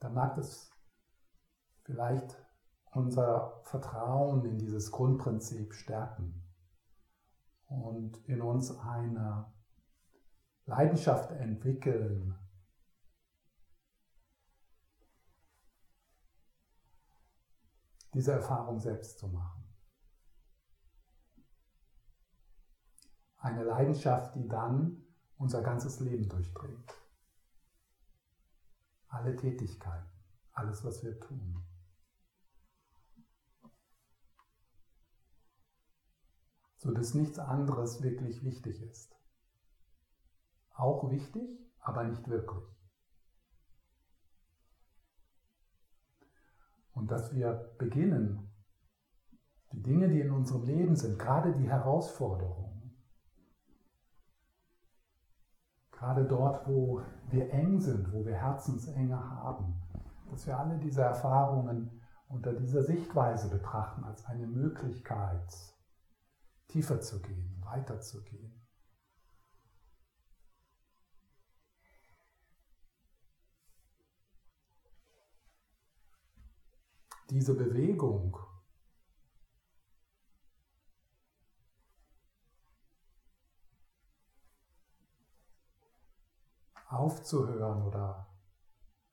dann 0.00 0.14
mag 0.14 0.34
das 0.34 0.70
vielleicht 1.84 2.36
unser 2.92 3.60
Vertrauen 3.64 4.44
in 4.44 4.58
dieses 4.58 4.90
Grundprinzip 4.90 5.74
stärken 5.74 6.42
und 7.66 8.16
in 8.28 8.40
uns 8.40 8.76
eine 8.78 9.52
Leidenschaft 10.66 11.30
entwickeln, 11.32 12.34
diese 18.14 18.32
Erfahrung 18.32 18.78
selbst 18.80 19.18
zu 19.18 19.28
machen. 19.28 19.57
Eine 23.48 23.64
Leidenschaft, 23.64 24.34
die 24.34 24.46
dann 24.46 25.02
unser 25.38 25.62
ganzes 25.62 26.00
Leben 26.00 26.28
durchdringt. 26.28 26.92
Alle 29.08 29.36
Tätigkeiten, 29.36 30.10
alles, 30.52 30.84
was 30.84 31.02
wir 31.02 31.18
tun. 31.18 31.64
So 36.76 36.92
dass 36.92 37.14
nichts 37.14 37.38
anderes 37.38 38.02
wirklich 38.02 38.44
wichtig 38.44 38.82
ist 38.82 39.18
auch 40.78 41.10
wichtig, 41.10 41.42
aber 41.80 42.04
nicht 42.04 42.26
wirklich. 42.28 42.64
Und 46.92 47.10
dass 47.10 47.34
wir 47.34 47.74
beginnen, 47.78 48.50
die 49.72 49.82
Dinge, 49.82 50.08
die 50.08 50.20
in 50.20 50.30
unserem 50.30 50.64
Leben 50.64 50.96
sind, 50.96 51.18
gerade 51.18 51.52
die 51.52 51.68
Herausforderungen, 51.68 52.67
gerade 55.98 56.24
dort, 56.24 56.66
wo 56.68 57.02
wir 57.30 57.50
eng 57.52 57.80
sind, 57.80 58.12
wo 58.12 58.24
wir 58.24 58.36
Herzensenge 58.36 59.18
haben, 59.18 59.74
dass 60.30 60.46
wir 60.46 60.56
alle 60.58 60.78
diese 60.78 61.02
Erfahrungen 61.02 61.90
unter 62.28 62.52
dieser 62.52 62.82
Sichtweise 62.82 63.48
betrachten 63.48 64.04
als 64.04 64.24
eine 64.26 64.46
Möglichkeit, 64.46 65.52
tiefer 66.68 67.00
zu 67.00 67.20
gehen, 67.20 67.62
weiterzugehen. 67.64 68.54
diese 77.30 77.54
Bewegung 77.54 78.38
aufzuhören 86.88 87.82
oder 87.82 88.26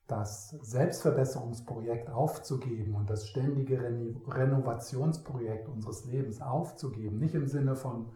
das 0.07 0.51
Selbstverbesserungsprojekt 0.61 2.09
aufzugeben 2.09 2.95
und 2.95 3.09
das 3.09 3.27
ständige 3.27 3.81
Renovationsprojekt 4.27 5.67
unseres 5.67 6.05
Lebens 6.05 6.41
aufzugeben, 6.41 7.17
nicht 7.17 7.33
im 7.33 7.47
Sinne 7.47 7.75
von 7.75 8.11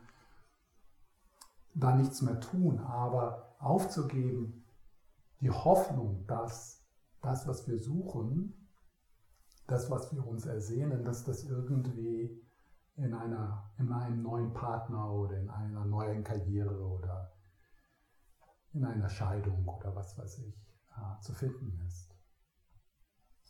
da 1.74 1.96
nichts 1.96 2.22
mehr 2.22 2.40
tun, 2.40 2.80
aber 2.80 3.56
aufzugeben 3.60 4.64
die 5.42 5.50
Hoffnung, 5.50 6.26
dass 6.28 6.86
das, 7.22 7.48
was 7.48 7.68
wir 7.68 7.80
suchen, 7.80 8.54
das, 9.68 9.90
was 9.90 10.14
wir 10.14 10.26
uns 10.26 10.46
ersehnen, 10.46 11.04
dass 11.04 11.24
das 11.24 11.44
irgendwie 11.44 12.42
in, 12.96 13.14
einer, 13.14 13.72
in 13.78 13.92
einem 13.92 14.22
neuen 14.22 14.54
Partner 14.54 15.12
oder 15.12 15.38
in 15.38 15.50
einer 15.50 15.86
neuen 15.86 16.24
Karriere 16.24 16.86
oder 16.86 17.32
in 18.74 18.86
einer 18.86 19.10
Scheidung 19.10 19.68
oder 19.68 19.96
was 19.96 20.18
weiß 20.18 20.40
ich 20.40 20.56
äh, 20.92 21.20
zu 21.22 21.34
finden 21.34 21.80
ist. 21.88 22.16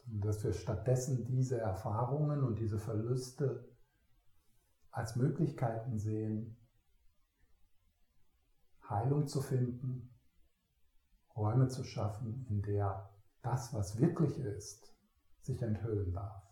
Und 0.07 0.21
dass 0.25 0.43
wir 0.43 0.53
stattdessen 0.53 1.25
diese 1.25 1.59
Erfahrungen 1.59 2.43
und 2.43 2.57
diese 2.57 2.79
Verluste 2.79 3.69
als 4.91 5.15
Möglichkeiten 5.15 5.99
sehen, 5.99 6.57
Heilung 8.89 9.27
zu 9.27 9.41
finden, 9.41 10.15
Räume 11.35 11.67
zu 11.67 11.83
schaffen, 11.83 12.45
in 12.49 12.61
der 12.63 13.13
das, 13.41 13.73
was 13.73 13.99
wirklich 13.99 14.37
ist, 14.39 14.97
sich 15.41 15.61
enthüllen 15.61 16.11
darf. 16.11 16.48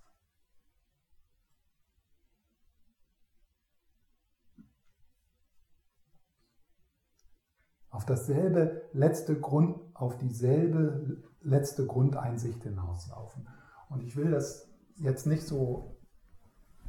Auf 7.89 8.05
dasselbe 8.05 8.83
letzte 8.93 9.39
Grund, 9.39 9.79
auf 9.93 10.17
dieselbe 10.17 11.23
letzte 11.41 11.85
Grundeinsicht 11.85 12.63
hinauslaufen. 12.63 13.47
Und 13.89 14.03
ich 14.03 14.15
will 14.15 14.31
das 14.31 14.69
jetzt 14.97 15.25
nicht 15.25 15.43
so 15.43 15.97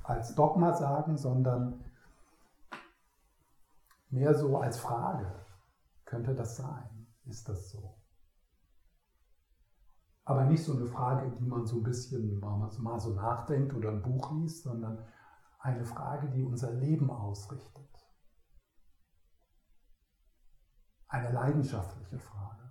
als 0.02 0.34
Dogma 0.34 0.74
sagen, 0.74 1.16
sondern 1.16 1.84
mehr 4.10 4.34
so 4.34 4.58
als 4.58 4.78
Frage. 4.78 5.30
Könnte 6.04 6.34
das 6.34 6.56
sein? 6.56 7.06
Ist 7.26 7.48
das 7.48 7.70
so? 7.70 7.94
Aber 10.24 10.44
nicht 10.44 10.64
so 10.64 10.74
eine 10.74 10.86
Frage, 10.86 11.30
die 11.30 11.44
man 11.44 11.66
so 11.66 11.76
ein 11.76 11.82
bisschen 11.82 12.38
mal 12.40 13.00
so 13.00 13.14
nachdenkt 13.14 13.74
oder 13.74 13.90
ein 13.90 14.02
Buch 14.02 14.32
liest, 14.32 14.64
sondern 14.64 14.98
eine 15.58 15.84
Frage, 15.84 16.28
die 16.28 16.42
unser 16.42 16.72
Leben 16.72 17.10
ausrichtet. 17.10 17.87
Eine 21.08 21.32
leidenschaftliche 21.32 22.18
Frage, 22.18 22.70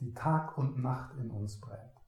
die 0.00 0.12
Tag 0.12 0.58
und 0.58 0.78
Nacht 0.78 1.14
in 1.16 1.30
uns 1.30 1.58
brennt. 1.60 1.98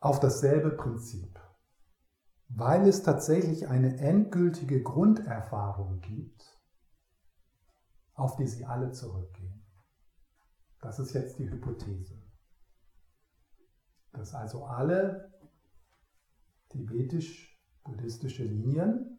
auf 0.00 0.20
dasselbe 0.20 0.70
Prinzip. 0.70 1.38
Weil 2.48 2.88
es 2.88 3.02
tatsächlich 3.02 3.68
eine 3.68 3.98
endgültige 3.98 4.82
Grunderfahrung 4.82 6.00
gibt, 6.00 6.58
auf 8.14 8.36
die 8.36 8.46
sie 8.46 8.64
alle 8.64 8.92
zurückgehen. 8.92 9.66
Das 10.80 10.98
ist 10.98 11.12
jetzt 11.12 11.38
die 11.38 11.50
Hypothese. 11.50 12.27
Dass 14.12 14.34
also 14.34 14.64
alle 14.64 15.32
tibetisch-buddhistische 16.70 18.44
Linien, 18.44 19.18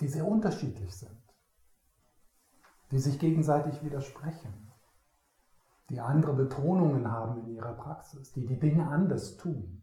die 0.00 0.08
sehr 0.08 0.26
unterschiedlich 0.26 0.94
sind, 0.94 1.22
die 2.90 2.98
sich 2.98 3.18
gegenseitig 3.18 3.82
widersprechen, 3.82 4.72
die 5.88 6.00
andere 6.00 6.34
Betonungen 6.34 7.10
haben 7.10 7.38
in 7.44 7.54
ihrer 7.54 7.74
Praxis, 7.74 8.32
die 8.32 8.46
die 8.46 8.58
Dinge 8.58 8.88
anders 8.88 9.36
tun. 9.36 9.82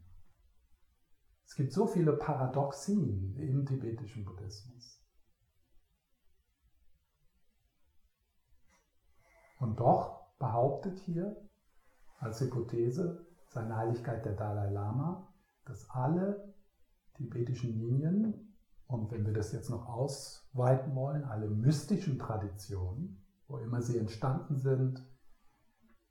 Es 1.46 1.54
gibt 1.54 1.72
so 1.72 1.86
viele 1.86 2.12
Paradoxien 2.16 3.36
im 3.36 3.64
tibetischen 3.66 4.24
Buddhismus. 4.24 5.00
Und 9.58 9.80
doch 9.80 10.36
behauptet 10.38 10.98
hier 11.00 11.36
als 12.24 12.40
Hypothese 12.40 13.26
seine 13.48 13.76
Heiligkeit 13.76 14.24
der 14.24 14.34
Dalai 14.34 14.70
Lama, 14.70 15.32
dass 15.64 15.88
alle 15.90 16.54
tibetischen 17.14 17.78
Linien 17.78 18.56
und 18.86 19.10
wenn 19.10 19.24
wir 19.24 19.32
das 19.32 19.52
jetzt 19.52 19.70
noch 19.70 19.88
ausweiten 19.88 20.94
wollen, 20.94 21.24
alle 21.24 21.48
mystischen 21.48 22.18
Traditionen, 22.18 23.24
wo 23.48 23.58
immer 23.58 23.80
sie 23.80 23.98
entstanden 23.98 24.56
sind, 24.56 25.02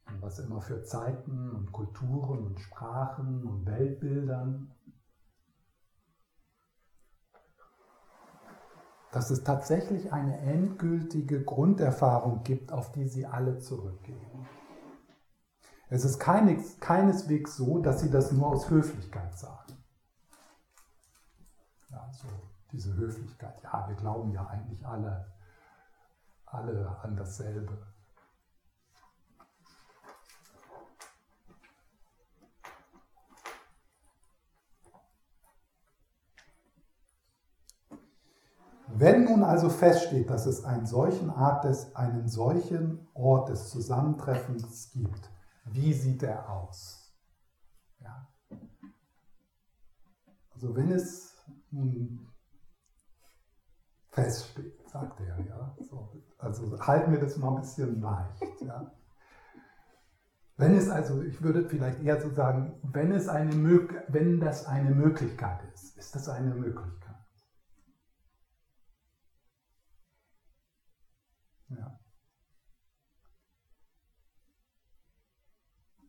und 0.07 0.21
was 0.21 0.39
immer 0.39 0.61
für 0.61 0.83
Zeiten 0.83 1.51
und 1.51 1.71
Kulturen 1.71 2.45
und 2.45 2.59
Sprachen 2.59 3.45
und 3.45 3.65
Weltbildern. 3.65 4.71
Dass 9.11 9.29
es 9.29 9.43
tatsächlich 9.43 10.11
eine 10.11 10.39
endgültige 10.39 11.43
Grunderfahrung 11.43 12.43
gibt, 12.43 12.71
auf 12.71 12.91
die 12.91 13.07
sie 13.07 13.25
alle 13.25 13.59
zurückgehen. 13.59 14.32
Es 15.93 16.03
ist 16.03 16.17
keines, 16.17 16.79
keineswegs 16.79 17.55
so, 17.55 17.77
dass 17.77 18.01
sie 18.01 18.09
das 18.09 18.31
nur 18.31 18.47
aus 18.47 18.67
Höflichkeit 18.67 19.37
sagen. 19.37 19.77
Ja, 21.91 22.09
so 22.11 22.27
diese 22.71 22.95
Höflichkeit. 22.95 23.61
Ja, 23.61 23.87
wir 23.87 23.95
glauben 23.95 24.31
ja 24.31 24.43
eigentlich 24.47 24.83
alle, 24.87 25.31
alle 26.47 26.97
an 27.03 27.15
dasselbe. 27.15 27.77
Wenn 38.87 39.25
nun 39.25 39.43
also 39.43 39.69
feststeht, 39.69 40.31
dass 40.31 40.47
es 40.47 40.65
einen 40.65 40.87
solchen 40.87 41.29
Art 41.29 41.65
des, 41.65 41.95
einen 41.95 42.27
solchen 42.27 43.07
Ort 43.13 43.49
des 43.49 43.69
Zusammentreffens 43.69 44.89
gibt, 44.93 45.32
wie 45.65 45.93
sieht 45.93 46.23
er 46.23 46.49
aus? 46.49 47.13
Ja. 47.99 48.27
Also 50.53 50.75
wenn 50.75 50.91
es 50.91 51.33
feststeht, 54.09 54.87
sagt 54.87 55.19
er, 55.21 55.39
ja. 55.45 55.75
So, 55.89 56.21
also 56.37 56.79
halten 56.79 57.11
wir 57.11 57.19
das 57.19 57.37
mal 57.37 57.55
ein 57.55 57.61
bisschen 57.61 58.01
leicht, 58.01 58.61
ja. 58.61 58.91
Wenn 60.55 60.75
es 60.75 60.87
also, 60.87 61.23
ich 61.23 61.41
würde 61.41 61.67
vielleicht 61.67 61.99
eher 62.01 62.21
so 62.21 62.29
sagen, 62.29 62.79
wenn 62.83 63.11
es 63.11 63.27
eine 63.27 63.55
wenn 64.07 64.39
das 64.39 64.65
eine 64.67 64.91
Möglichkeit 64.91 65.63
ist, 65.73 65.97
ist 65.97 66.13
das 66.15 66.29
eine 66.29 66.53
Möglichkeit. 66.53 67.13
Ja. 71.69 71.99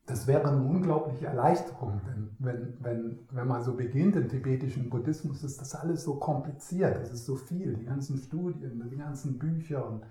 Das 0.06 0.26
wäre 0.26 0.46
eine 0.46 0.62
unglaubliche 0.62 1.26
Erleichterung, 1.26 2.00
wenn, 2.04 2.36
wenn, 2.38 2.76
wenn, 2.84 3.28
wenn 3.30 3.48
man 3.48 3.62
so 3.62 3.74
beginnt 3.74 4.16
im 4.16 4.28
tibetischen 4.28 4.90
Buddhismus, 4.90 5.42
ist 5.42 5.58
das 5.58 5.74
alles 5.74 6.04
so 6.04 6.16
kompliziert, 6.16 6.98
es 6.98 7.10
ist 7.10 7.24
so 7.24 7.36
viel, 7.36 7.74
die 7.74 7.86
ganzen 7.86 8.18
Studien, 8.18 8.86
die 8.90 8.98
ganzen 8.98 9.38
Bücher 9.38 9.88
und 9.88 10.04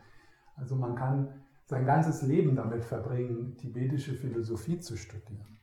also 0.56 0.76
man 0.76 0.96
kann 0.96 1.44
sein 1.66 1.86
ganzes 1.86 2.24
Leben 2.24 2.56
damit 2.56 2.84
verbringen, 2.84 3.56
tibetische 3.58 4.14
Philosophie 4.14 4.80
zu 4.80 4.98
studieren. 4.98 5.60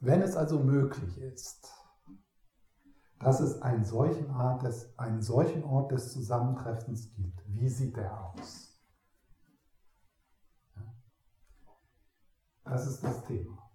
Wenn 0.00 0.22
es 0.22 0.36
also 0.36 0.58
möglich 0.60 1.18
ist, 1.20 1.79
dass 3.20 3.40
es 3.40 3.60
einen 3.60 3.84
solchen, 3.84 4.30
Art 4.30 4.62
des, 4.62 4.98
einen 4.98 5.22
solchen 5.22 5.62
Ort 5.62 5.92
des 5.92 6.12
Zusammentreffens 6.12 7.12
gibt, 7.14 7.42
wie 7.46 7.68
sieht 7.68 7.96
der 7.96 8.18
aus? 8.18 8.78
Das 12.64 12.86
ist 12.86 13.04
das 13.04 13.24
Thema. 13.24 13.70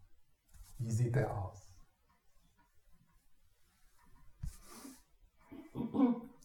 Wie 0.79 0.89
sieht 0.89 1.15
der 1.15 1.35
aus? 1.37 1.73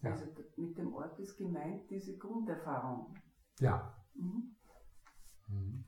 Ja. 0.02 0.12
Also 0.12 0.26
mit 0.56 0.76
dem 0.76 0.94
Ort 0.94 1.18
ist 1.18 1.36
gemeint 1.36 1.90
diese 1.90 2.18
Grunderfahrung. 2.18 3.14
Ja. 3.60 3.94
Mhm. 4.14 4.56
Mhm. 5.48 5.79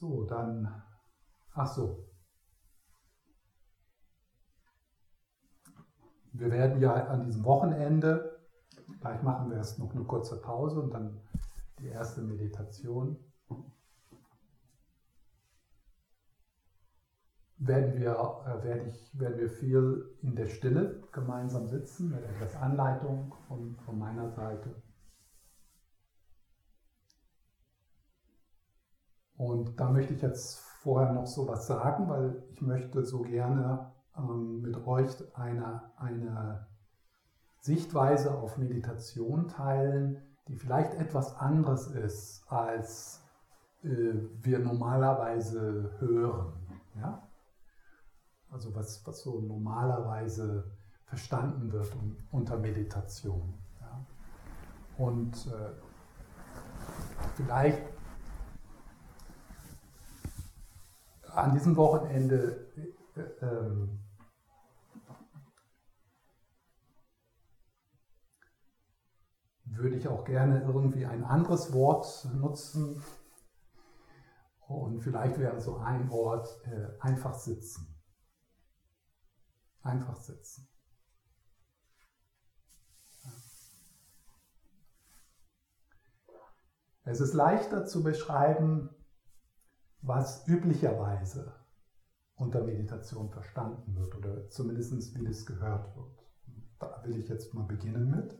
So, 0.00 0.24
dann, 0.24 0.82
ach 1.52 1.66
so. 1.66 2.08
Wir 6.32 6.50
werden 6.50 6.80
ja 6.80 6.94
an 7.08 7.20
diesem 7.20 7.44
Wochenende, 7.44 8.40
gleich 9.00 9.22
machen 9.22 9.50
wir 9.50 9.58
erst 9.58 9.78
noch 9.78 9.94
eine 9.94 10.04
kurze 10.04 10.40
Pause 10.40 10.80
und 10.80 10.94
dann 10.94 11.20
die 11.80 11.88
erste 11.88 12.22
Meditation. 12.22 13.18
werden 17.58 18.00
wir, 18.00 18.12
äh, 18.46 18.64
werde 18.64 18.84
ich, 18.88 19.20
werden 19.20 19.38
wir 19.38 19.50
viel 19.50 20.16
in 20.22 20.34
der 20.34 20.46
Stille 20.46 21.02
gemeinsam 21.12 21.66
sitzen, 21.66 22.08
mit 22.08 22.24
etwas 22.24 22.56
Anleitung 22.56 23.34
von, 23.46 23.76
von 23.84 23.98
meiner 23.98 24.30
Seite. 24.30 24.82
Und 29.40 29.80
da 29.80 29.88
möchte 29.88 30.12
ich 30.12 30.20
jetzt 30.20 30.58
vorher 30.82 31.14
noch 31.14 31.26
so 31.26 31.48
was 31.48 31.66
sagen, 31.66 32.10
weil 32.10 32.42
ich 32.50 32.60
möchte 32.60 33.06
so 33.06 33.22
gerne 33.22 33.90
ähm, 34.14 34.60
mit 34.60 34.86
euch 34.86 35.08
eine, 35.34 35.80
eine 35.96 36.66
Sichtweise 37.58 38.34
auf 38.34 38.58
Meditation 38.58 39.48
teilen, 39.48 40.20
die 40.46 40.56
vielleicht 40.56 40.92
etwas 40.92 41.38
anderes 41.38 41.86
ist, 41.86 42.44
als 42.52 43.22
äh, 43.82 44.12
wir 44.42 44.58
normalerweise 44.58 45.90
hören. 46.00 46.52
Ja? 46.96 47.26
Also 48.50 48.74
was, 48.74 49.06
was 49.06 49.22
so 49.22 49.40
normalerweise 49.40 50.70
verstanden 51.06 51.72
wird 51.72 51.90
unter 52.30 52.58
Meditation. 52.58 53.54
Ja? 53.80 54.04
Und 54.98 55.46
äh, 55.46 55.70
vielleicht 57.36 57.99
an 61.40 61.54
diesem 61.54 61.76
Wochenende 61.76 62.66
äh, 63.16 63.44
ähm, 63.44 64.00
würde 69.64 69.96
ich 69.96 70.08
auch 70.08 70.24
gerne 70.24 70.62
irgendwie 70.62 71.06
ein 71.06 71.24
anderes 71.24 71.72
Wort 71.72 72.28
nutzen. 72.34 73.02
Und 74.66 75.00
vielleicht 75.00 75.38
wäre 75.38 75.60
so 75.60 75.78
ein 75.78 76.10
Wort 76.10 76.48
äh, 76.66 76.88
einfach 77.00 77.34
sitzen. 77.34 78.00
Einfach 79.82 80.16
sitzen. 80.16 80.68
Es 87.04 87.20
ist 87.20 87.32
leichter 87.32 87.86
zu 87.86 88.04
beschreiben, 88.04 88.90
was 90.02 90.46
üblicherweise 90.48 91.52
unter 92.36 92.62
Meditation 92.64 93.28
verstanden 93.30 93.94
wird 93.96 94.14
oder 94.14 94.48
zumindest 94.48 95.14
wie 95.14 95.24
das 95.24 95.44
gehört 95.44 95.94
wird. 95.94 96.24
Da 96.78 97.02
will 97.04 97.18
ich 97.18 97.28
jetzt 97.28 97.52
mal 97.52 97.64
beginnen 97.64 98.10
mit. 98.10 98.38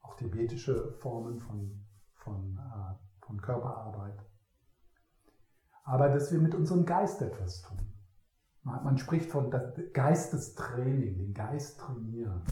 auch 0.00 0.16
tibetische 0.16 0.92
Formen 0.98 1.38
von, 1.38 1.84
von, 2.14 2.58
äh, 2.58 3.24
von 3.24 3.40
Körperarbeit. 3.40 4.18
Aber 5.84 6.08
dass 6.08 6.32
wir 6.32 6.40
mit 6.40 6.54
unserem 6.54 6.84
Geist 6.84 7.22
etwas 7.22 7.62
tun. 7.62 7.78
Man 8.64 8.96
spricht 8.96 9.28
von 9.28 9.50
Geistestraining, 9.92 11.18
den 11.18 11.34
Geist 11.34 11.80
trainieren. 11.80 12.44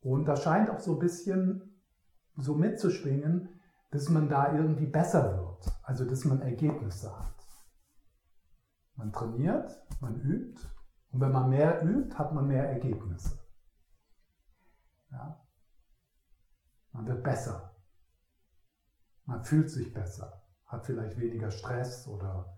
Und 0.00 0.24
da 0.24 0.36
scheint 0.36 0.70
auch 0.70 0.80
so 0.80 0.94
ein 0.94 0.98
bisschen 0.98 1.82
so 2.36 2.54
mitzuschwingen, 2.54 3.60
dass 3.90 4.08
man 4.08 4.28
da 4.28 4.54
irgendwie 4.54 4.86
besser 4.86 5.36
wird, 5.36 5.66
also 5.82 6.04
dass 6.04 6.24
man 6.24 6.40
Ergebnisse 6.40 7.14
hat. 7.16 7.33
Man 8.96 9.12
trainiert, 9.12 9.86
man 10.00 10.20
übt 10.20 10.62
und 11.10 11.20
wenn 11.20 11.32
man 11.32 11.50
mehr 11.50 11.82
übt, 11.82 12.16
hat 12.16 12.32
man 12.32 12.46
mehr 12.46 12.68
Ergebnisse. 12.68 13.38
Ja? 15.10 15.44
Man 16.92 17.06
wird 17.06 17.22
besser. 17.22 17.74
Man 19.26 19.42
fühlt 19.42 19.70
sich 19.70 19.92
besser 19.92 20.44
hat 20.74 20.86
vielleicht 20.86 21.18
weniger 21.18 21.50
Stress 21.50 22.06
oder 22.08 22.56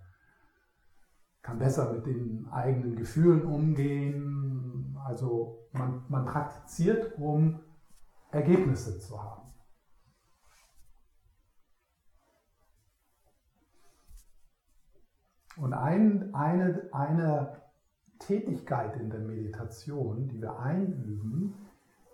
kann 1.42 1.59
besser 1.59 1.92
mit 1.92 2.07
den 2.07 2.49
eigenen 2.51 2.96
Gefühlen 2.96 3.44
umgehen. 3.44 4.96
Also 5.05 5.68
man, 5.72 6.05
man 6.09 6.25
praktiziert, 6.25 7.16
um 7.18 7.61
Ergebnisse 8.33 8.99
zu 8.99 9.22
haben. 9.22 9.45
Und 15.56 15.72
ein, 15.72 16.34
eine, 16.34 16.88
eine 16.92 17.62
Tätigkeit 18.18 18.96
in 18.96 19.10
der 19.10 19.20
Meditation, 19.20 20.28
die 20.28 20.40
wir 20.40 20.58
einüben, 20.58 21.54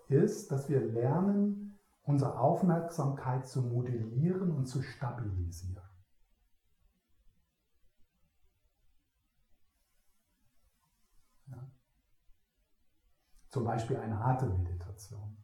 ist, 0.07 0.51
dass 0.51 0.69
wir 0.69 0.79
lernen, 0.79 1.77
unsere 2.03 2.37
Aufmerksamkeit 2.37 3.47
zu 3.47 3.61
modellieren 3.61 4.51
und 4.51 4.65
zu 4.65 4.81
stabilisieren. 4.81 5.81
Zum 13.49 13.65
Beispiel 13.65 13.97
eine 13.97 14.19
Atemmeditation. 14.19 15.37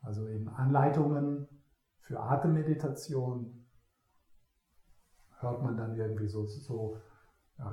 Also 0.00 0.26
in 0.26 0.48
Anleitungen 0.48 1.46
für 2.00 2.18
Atemmeditation 2.18 3.61
hört 5.42 5.62
man 5.62 5.76
dann 5.76 5.94
irgendwie 5.94 6.28
so, 6.28 6.46
so 6.46 6.96
ja, 7.58 7.72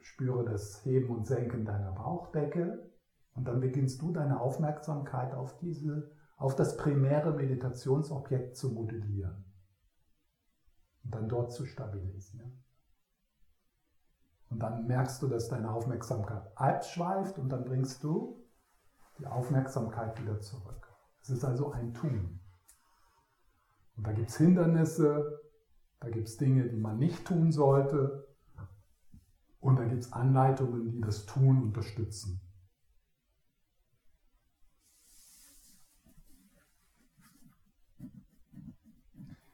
spüre 0.00 0.44
das 0.44 0.84
Heben 0.84 1.10
und 1.10 1.26
Senken 1.26 1.64
deiner 1.64 1.92
Bauchdecke 1.92 2.90
und 3.34 3.46
dann 3.46 3.60
beginnst 3.60 4.02
du 4.02 4.12
deine 4.12 4.40
Aufmerksamkeit 4.40 5.34
auf 5.34 5.56
diese, 5.58 6.10
auf 6.36 6.54
das 6.54 6.76
primäre 6.76 7.32
Meditationsobjekt 7.32 8.56
zu 8.56 8.72
modellieren 8.72 9.44
und 11.04 11.14
dann 11.14 11.28
dort 11.28 11.52
zu 11.52 11.66
stabilisieren. 11.66 12.64
Und 14.50 14.58
dann 14.58 14.86
merkst 14.86 15.22
du, 15.22 15.28
dass 15.28 15.48
deine 15.48 15.72
Aufmerksamkeit 15.72 16.42
abschweift 16.56 17.38
und 17.38 17.48
dann 17.48 17.64
bringst 17.64 18.04
du 18.04 18.44
die 19.18 19.26
Aufmerksamkeit 19.26 20.20
wieder 20.20 20.40
zurück. 20.40 20.92
Es 21.22 21.30
ist 21.30 21.44
also 21.44 21.72
ein 21.72 21.94
Tun. 21.94 22.40
Und 23.96 24.06
da 24.06 24.12
gibt 24.12 24.28
es 24.28 24.36
Hindernisse, 24.36 25.41
da 26.02 26.10
gibt 26.10 26.26
es 26.28 26.36
Dinge, 26.36 26.68
die 26.68 26.76
man 26.76 26.98
nicht 26.98 27.24
tun 27.24 27.52
sollte. 27.52 28.26
Und 29.60 29.76
da 29.76 29.84
gibt 29.84 30.02
es 30.02 30.12
Anleitungen, 30.12 30.90
die 30.90 31.00
das 31.00 31.26
Tun 31.26 31.62
unterstützen. 31.62 32.40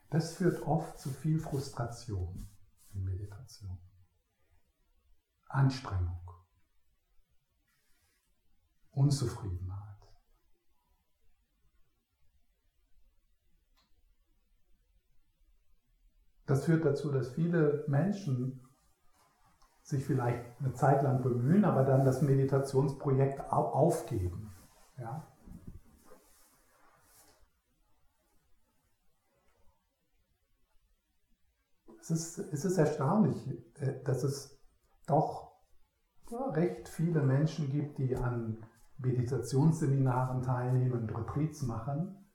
Das 0.09 0.37
führt 0.37 0.63
oft 0.63 0.99
zu 0.99 1.11
viel 1.11 1.39
Frustration 1.39 2.49
in 2.95 3.05
Meditation. 3.05 3.79
Anstrengung, 5.49 6.31
Unzufriedenheit. 8.91 9.78
Das 16.49 16.65
führt 16.65 16.87
dazu, 16.87 17.13
dass 17.13 17.29
viele 17.29 17.85
Menschen 17.89 18.59
sich 19.83 20.03
vielleicht 20.03 20.43
eine 20.61 20.73
Zeit 20.73 21.03
lang 21.03 21.23
bemühen, 21.23 21.67
aber 21.67 21.85
dann 21.85 22.07
das 22.07 22.23
Meditationsprojekt 22.23 23.53
aufgeben. 23.53 24.51
Ja? 24.97 25.27
Es, 32.01 32.11
ist, 32.11 32.39
es 32.39 32.65
ist 32.65 32.79
erstaunlich, 32.79 33.47
äh, 33.81 34.03
dass 34.05 34.25
es 34.25 34.59
doch 35.07 35.53
recht 36.31 36.89
viele 36.89 37.23
Menschen 37.23 37.71
gibt, 37.71 37.99
die 37.99 38.17
an 38.17 38.57
Meditationsseminaren 38.97 40.41
teilnehmen 40.41 40.93
und 40.93 41.15
Retreats 41.15 41.61
machen 41.61 42.28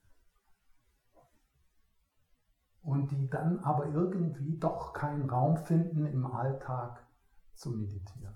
und 2.83 3.11
die 3.11 3.29
dann 3.29 3.59
aber 3.59 3.87
irgendwie 3.87 4.57
doch 4.59 4.93
keinen 4.93 5.29
Raum 5.29 5.57
finden, 5.57 6.05
im 6.05 6.25
Alltag 6.25 7.05
zu 7.53 7.71
meditieren. 7.71 8.35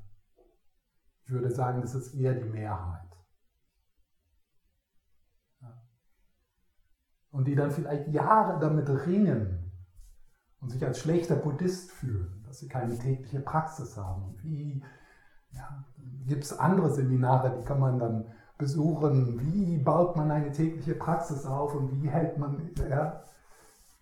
Ich 1.24 1.32
würde 1.32 1.52
sagen, 1.52 1.82
das 1.82 1.94
ist 1.94 2.14
eher 2.14 2.34
die 2.34 2.50
Mehrheit. 2.50 3.04
Und 7.30 7.46
die 7.46 7.56
dann 7.56 7.72
vielleicht 7.72 8.08
Jahre 8.08 8.60
damit 8.60 8.90
ringen 9.06 9.72
und 10.62 10.70
sich 10.70 10.84
als 10.84 11.00
schlechter 11.00 11.36
Buddhist 11.36 11.92
fühlen, 11.92 12.44
dass 12.48 12.60
sie 12.60 12.70
keine 12.70 12.98
tägliche 12.98 13.42
Praxis 13.42 13.98
haben. 13.98 14.38
Wie 14.42 14.84
ja, 15.52 15.86
gibt 16.26 16.46
es 16.46 16.58
andere 16.58 16.90
Seminare, 16.90 17.60
die 17.60 17.66
kann 17.66 17.80
man 17.80 18.00
dann 18.00 18.34
besuchen. 18.58 19.40
Wie 19.42 19.78
baut 19.78 20.16
man 20.16 20.32
eine 20.32 20.52
tägliche 20.52 20.96
Praxis 20.96 21.46
auf 21.46 21.76
und 21.76 21.92
wie 21.92 22.10
hält 22.10 22.38
man 22.38 22.72
ja, 22.90 23.24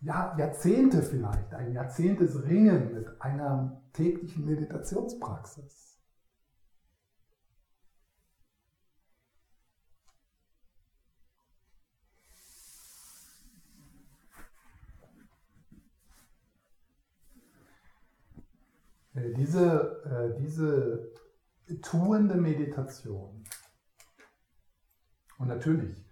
ja, 0.05 0.35
Jahrzehnte 0.37 1.01
vielleicht, 1.01 1.51
ein 1.55 1.73
Jahrzehntes 1.73 2.43
Ringen 2.43 2.93
mit 2.93 3.21
einer 3.21 3.81
täglichen 3.91 4.45
Meditationspraxis. 4.45 5.97
Äh, 19.15 19.33
diese, 19.33 20.03
äh, 20.05 20.39
diese 20.39 21.13
tuende 21.81 22.35
Meditation. 22.35 23.43
Und 25.39 25.47
natürlich, 25.47 26.07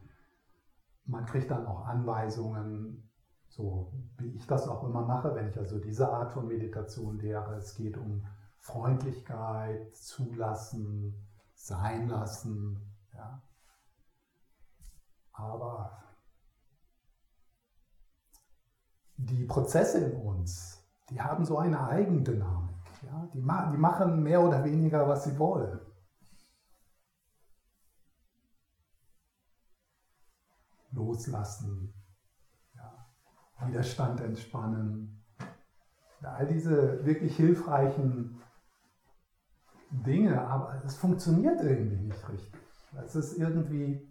man 1.05 1.27
kriegt 1.27 1.51
dann 1.51 1.67
auch 1.67 1.85
Anweisungen, 1.85 3.07
so 3.55 3.91
wie 4.17 4.31
ich 4.35 4.47
das 4.47 4.67
auch 4.67 4.83
immer 4.83 5.03
mache, 5.03 5.35
wenn 5.35 5.47
ich 5.47 5.57
also 5.57 5.77
diese 5.77 6.11
Art 6.11 6.31
von 6.31 6.47
Meditation 6.47 7.19
lehre. 7.19 7.55
Es 7.55 7.75
geht 7.75 7.97
um 7.97 8.25
Freundlichkeit, 8.59 9.95
Zulassen, 9.95 11.13
Sein 11.53 12.09
lassen. 12.09 12.81
Ja. 13.13 13.41
Aber 15.33 16.03
die 19.17 19.45
Prozesse 19.45 19.99
in 19.99 20.19
uns, 20.19 20.83
die 21.09 21.21
haben 21.21 21.45
so 21.45 21.57
eine 21.59 21.87
Eigendynamik. 21.87 22.75
Ja, 23.03 23.29
die, 23.33 23.41
ma 23.41 23.69
die 23.69 23.77
machen 23.77 24.23
mehr 24.23 24.41
oder 24.41 24.63
weniger, 24.63 25.07
was 25.07 25.25
sie 25.25 25.37
wollen. 25.37 25.79
Loslassen, 30.91 31.93
Widerstand 33.67 34.21
entspannen. 34.21 35.23
All 36.21 36.47
diese 36.47 37.05
wirklich 37.05 37.35
hilfreichen 37.35 38.41
Dinge, 39.91 40.41
aber 40.41 40.81
es 40.85 40.95
funktioniert 40.95 41.61
irgendwie 41.61 41.97
nicht 41.97 42.29
richtig. 42.29 42.51
Es 43.05 43.15
ist 43.15 43.37
irgendwie, 43.37 44.07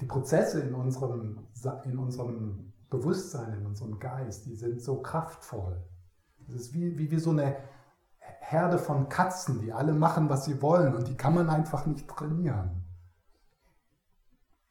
die 0.00 0.06
Prozesse 0.06 0.60
in 0.60 0.74
unserem, 0.74 1.46
in 1.84 1.98
unserem 1.98 2.72
Bewusstsein, 2.90 3.54
in 3.60 3.66
unserem 3.66 3.98
Geist, 3.98 4.46
die 4.46 4.54
sind 4.54 4.82
so 4.82 5.00
kraftvoll. 5.00 5.82
Es 6.48 6.54
ist 6.54 6.74
wie, 6.74 6.98
wie, 6.98 7.10
wie 7.10 7.18
so 7.18 7.30
eine 7.30 7.56
Herde 8.18 8.78
von 8.78 9.08
Katzen, 9.08 9.60
die 9.60 9.72
alle 9.72 9.94
machen, 9.94 10.28
was 10.28 10.44
sie 10.44 10.60
wollen 10.60 10.94
und 10.94 11.08
die 11.08 11.16
kann 11.16 11.34
man 11.34 11.48
einfach 11.48 11.86
nicht 11.86 12.08
trainieren. 12.08 12.84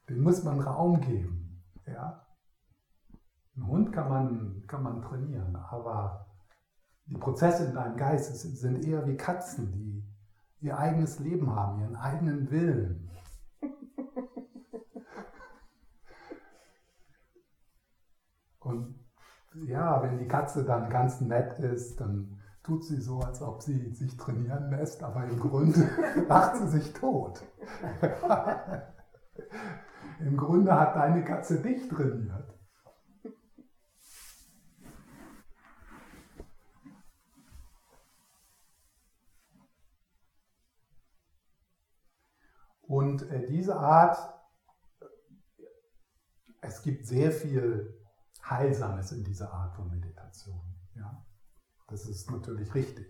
Den 0.10 0.22
muss 0.22 0.44
man 0.44 0.60
Raum 0.60 1.02
geben. 1.02 1.64
Ja? 1.88 2.23
Einen 3.56 3.68
Hund 3.68 3.94
kann 3.94 4.10
man, 4.10 4.64
kann 4.68 4.82
man 4.84 5.02
trainieren, 5.02 5.56
aber 5.56 6.26
die 7.06 7.18
Prozesse 7.18 7.66
in 7.66 7.76
deinem 7.76 7.98
Geist 7.98 8.36
sind 8.36 8.86
eher 8.86 9.06
wie 9.08 9.18
Katzen, 9.18 9.72
die 9.72 10.04
ihr 10.66 10.78
eigenes 10.78 11.20
Leben 11.20 11.56
haben, 11.56 11.82
ihren 11.82 11.96
eigenen 11.96 12.50
Willen. 12.50 13.12
Und 18.60 18.96
ja, 19.66 20.02
wenn 20.02 20.18
die 20.18 20.28
Katze 20.28 20.64
dann 20.64 20.90
ganz 20.90 21.22
nett 21.22 21.60
ist, 21.60 22.00
dann 22.00 22.40
tut 22.64 22.84
sie 22.86 23.00
so, 23.02 23.20
als 23.20 23.42
ob 23.42 23.62
sie 23.62 23.92
sich 23.94 24.18
trainieren 24.18 24.72
lässt, 24.72 25.04
aber 25.04 25.26
im 25.26 25.40
Grunde 25.40 25.88
lacht 26.28 26.56
sie 26.58 26.68
sich 26.70 26.94
tot. 26.94 27.44
Im 30.20 30.38
Grunde 30.38 30.80
hat 30.80 30.96
deine 30.96 31.24
Katze 31.24 31.62
dich 31.62 31.90
trainiert. 31.90 32.53
Und 42.88 43.30
äh, 43.32 43.46
diese 43.48 43.76
Art, 43.76 44.18
es 46.62 46.82
gibt 46.82 47.06
sehr 47.06 47.32
viel 47.32 48.00
Heilsames 48.48 49.12
in 49.12 49.24
dieser 49.24 49.52
Art 49.54 49.74
von 49.76 49.90
Meditation. 49.90 50.62
Ja? 50.96 51.26
Das 51.88 52.08
ist 52.08 52.30
natürlich 52.32 52.74
richtig. 52.76 53.08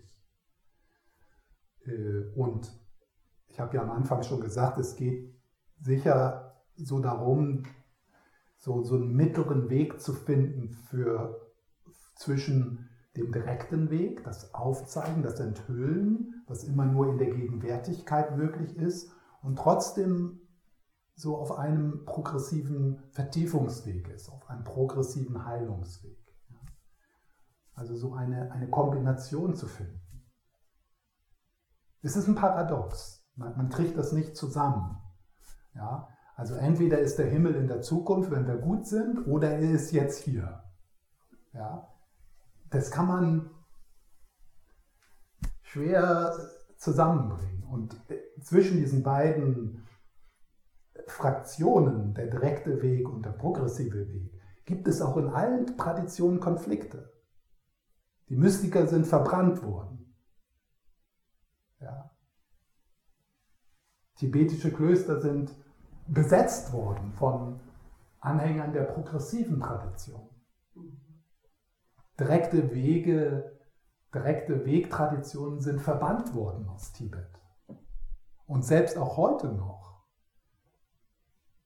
Äh, 1.86 2.30
und 2.36 2.72
ich 3.48 3.60
habe 3.60 3.76
ja 3.76 3.82
am 3.82 3.90
Anfang 3.90 4.22
schon 4.22 4.40
gesagt, 4.40 4.78
es 4.78 4.96
geht 4.96 5.34
sicher 5.80 6.56
so 6.76 7.00
darum, 7.00 7.64
so, 8.56 8.82
so 8.82 8.96
einen 8.96 9.14
mittleren 9.14 9.68
Weg 9.70 10.00
zu 10.00 10.12
finden 10.12 10.70
für 10.70 11.52
zwischen 12.16 12.88
dem 13.16 13.30
direkten 13.30 13.90
Weg, 13.90 14.24
das 14.24 14.54
Aufzeigen, 14.54 15.22
das 15.22 15.38
Enthüllen, 15.38 16.42
was 16.46 16.64
immer 16.64 16.84
nur 16.84 17.10
in 17.10 17.18
der 17.18 17.30
Gegenwärtigkeit 17.30 18.36
möglich 18.36 18.76
ist, 18.76 19.12
und 19.44 19.56
trotzdem 19.56 20.40
so 21.14 21.36
auf 21.36 21.52
einem 21.52 22.04
progressiven 22.06 23.02
Vertiefungsweg 23.10 24.08
ist, 24.08 24.30
auf 24.30 24.48
einem 24.48 24.64
progressiven 24.64 25.44
Heilungsweg. 25.44 26.18
Also 27.74 27.94
so 27.94 28.14
eine, 28.14 28.50
eine 28.52 28.70
Kombination 28.70 29.54
zu 29.54 29.66
finden. 29.66 30.00
Es 32.02 32.16
ist 32.16 32.26
ein 32.26 32.34
Paradox. 32.34 33.28
Man, 33.36 33.56
man 33.56 33.68
kriegt 33.68 33.98
das 33.98 34.12
nicht 34.12 34.34
zusammen. 34.34 34.96
Ja? 35.74 36.08
Also 36.36 36.54
entweder 36.54 36.98
ist 36.98 37.18
der 37.18 37.26
Himmel 37.26 37.54
in 37.54 37.68
der 37.68 37.82
Zukunft, 37.82 38.30
wenn 38.30 38.46
wir 38.46 38.56
gut 38.56 38.86
sind, 38.86 39.26
oder 39.26 39.50
er 39.50 39.70
ist 39.70 39.92
jetzt 39.92 40.22
hier. 40.22 40.64
Ja? 41.52 41.88
Das 42.70 42.90
kann 42.90 43.06
man 43.06 43.50
schwer 45.62 46.34
zusammenbringen. 46.78 47.53
Und 47.74 48.00
zwischen 48.40 48.76
diesen 48.78 49.02
beiden 49.02 49.84
Fraktionen, 51.08 52.14
der 52.14 52.28
direkte 52.28 52.80
Weg 52.80 53.08
und 53.08 53.26
der 53.26 53.32
progressive 53.32 54.08
Weg, 54.08 54.32
gibt 54.64 54.86
es 54.86 55.02
auch 55.02 55.16
in 55.16 55.28
allen 55.28 55.76
Traditionen 55.76 56.38
Konflikte. 56.38 57.12
Die 58.28 58.36
Mystiker 58.36 58.86
sind 58.86 59.08
verbrannt 59.08 59.64
worden. 59.64 60.14
Ja. 61.80 62.12
Tibetische 64.18 64.72
Klöster 64.72 65.20
sind 65.20 65.52
besetzt 66.06 66.72
worden 66.72 67.12
von 67.14 67.58
Anhängern 68.20 68.72
der 68.72 68.84
progressiven 68.84 69.60
Tradition. 69.60 70.30
Direkte 72.20 72.72
Wege, 72.72 73.58
direkte 74.14 74.64
Wegtraditionen 74.64 75.60
sind 75.60 75.80
verbannt 75.80 76.34
worden 76.34 76.68
aus 76.68 76.92
Tibet. 76.92 77.43
Und 78.46 78.64
selbst 78.64 78.98
auch 78.98 79.16
heute 79.16 79.48
noch 79.48 80.04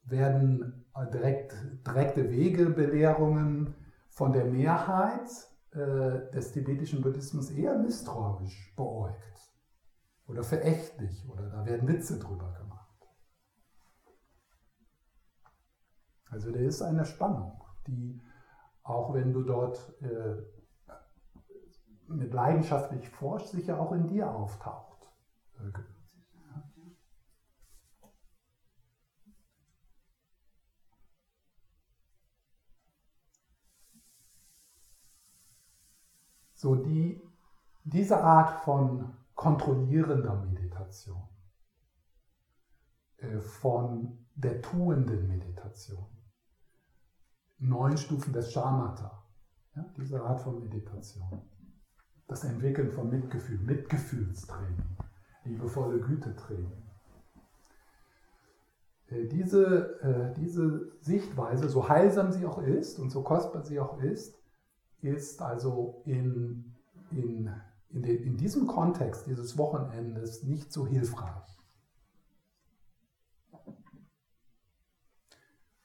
werden 0.05 0.87
äh, 0.95 1.11
direkt, 1.11 1.55
direkte 1.87 2.31
Wegebelehrungen 2.31 3.75
von 4.11 4.33
der 4.33 4.45
Mehrheit 4.45 5.29
äh, 5.73 6.31
des 6.33 6.53
tibetischen 6.53 7.03
Buddhismus 7.03 7.51
eher 7.51 7.79
misstrauisch 7.79 8.75
beäugt 8.77 9.53
oder 10.27 10.43
verächtlich 10.43 11.29
oder 11.29 11.49
da 11.51 11.67
werden 11.67 11.89
Witze 11.89 12.19
drüber 12.19 12.53
gemacht. 12.53 13.09
Also 16.31 16.51
da 16.53 16.59
ist 16.59 16.83
eine 16.83 17.05
Spannung, 17.05 17.63
die 17.87 18.21
auch 18.83 19.13
wenn 19.15 19.33
du 19.33 19.43
dort 19.43 19.95
äh, 20.03 20.37
mit 22.07 22.33
leidenschaftlich 22.33 23.09
forschst, 23.11 23.53
sicher 23.53 23.79
auch 23.79 23.93
in 23.93 24.07
dir 24.07 24.31
auftaucht. 24.31 25.11
So 36.59 36.75
die, 36.75 37.23
diese 37.85 38.21
Art 38.21 38.65
von 38.65 39.15
kontrollierender 39.37 40.35
Meditation, 40.43 41.23
äh, 43.19 43.39
von 43.39 44.27
der 44.35 44.61
tuenden 44.61 45.29
Meditation, 45.29 46.05
neun 47.59 47.97
Stufen 47.97 48.33
des 48.33 48.53
Shamatha, 48.53 49.23
ja, 49.77 49.85
diese 49.97 50.21
Art 50.21 50.41
von 50.41 50.59
Meditation, 50.59 51.43
das 52.27 52.43
Entwickeln 52.43 52.91
von 52.91 53.09
Mitgefühl, 53.09 53.59
Mitgefühlstraining, 53.59 54.97
liebevolle 55.45 56.01
Gütetraining. 56.01 56.83
Äh, 59.07 59.27
diese, 59.27 60.01
äh, 60.01 60.35
diese 60.35 60.91
Sichtweise, 61.03 61.69
so 61.69 61.89
heilsam 61.89 62.33
sie 62.33 62.45
auch 62.45 62.59
ist 62.59 62.99
und 62.99 63.11
so 63.11 63.23
kostbar 63.23 63.63
sie 63.63 63.79
auch 63.79 64.01
ist, 64.01 64.38
ist 65.01 65.41
also 65.43 66.03
in, 66.05 66.75
in, 67.11 67.53
in, 67.91 68.03
de, 68.03 68.17
in 68.17 68.37
diesem 68.37 68.67
Kontext 68.67 69.27
dieses 69.27 69.57
Wochenendes 69.57 70.43
nicht 70.43 70.73
so 70.73 70.87
hilfreich. 70.87 71.59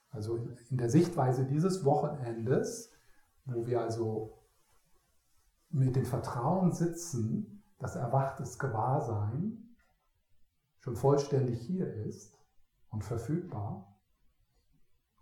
Also 0.09 0.35
in, 0.35 0.57
in 0.69 0.77
der 0.77 0.89
Sichtweise 0.89 1.45
dieses 1.45 1.85
Wochenendes, 1.85 2.91
wo 3.45 3.65
wir 3.65 3.81
also 3.81 4.37
mit 5.69 5.95
dem 5.95 6.05
Vertrauen 6.05 6.71
sitzen, 6.71 7.63
dass 7.79 7.95
erwachtes 7.95 8.59
Gewahrsein 8.59 9.75
schon 10.79 10.95
vollständig 10.95 11.61
hier 11.61 11.91
ist 12.05 12.37
und 12.89 13.03
verfügbar, 13.03 13.92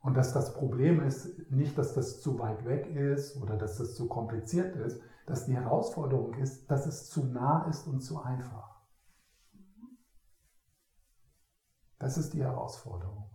und 0.01 0.15
dass 0.15 0.33
das 0.33 0.53
Problem 0.53 1.01
ist 1.01 1.49
nicht, 1.51 1.77
dass 1.77 1.93
das 1.93 2.21
zu 2.21 2.39
weit 2.39 2.65
weg 2.65 2.87
ist 2.87 3.37
oder 3.37 3.55
dass 3.55 3.77
das 3.77 3.95
zu 3.95 4.07
kompliziert 4.07 4.75
ist, 4.75 4.99
dass 5.27 5.45
die 5.45 5.55
Herausforderung 5.55 6.33
ist, 6.35 6.69
dass 6.69 6.87
es 6.87 7.09
zu 7.09 7.25
nah 7.25 7.67
ist 7.67 7.87
und 7.87 8.01
zu 8.01 8.21
einfach. 8.21 8.81
Das 11.99 12.17
ist 12.17 12.33
die 12.33 12.41
Herausforderung. 12.43 13.29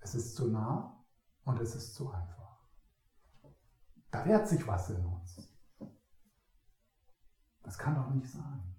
Es 0.00 0.16
ist 0.16 0.34
zu 0.34 0.48
nah 0.48 1.04
und 1.44 1.60
es 1.60 1.76
ist 1.76 1.94
zu 1.94 2.10
einfach. 2.10 2.58
Da 4.10 4.24
wehrt 4.24 4.48
sich 4.48 4.66
was 4.66 4.90
in 4.90 5.04
uns. 5.04 5.56
Das 7.62 7.78
kann 7.78 7.94
doch 7.94 8.10
nicht 8.10 8.28
sein. 8.28 8.74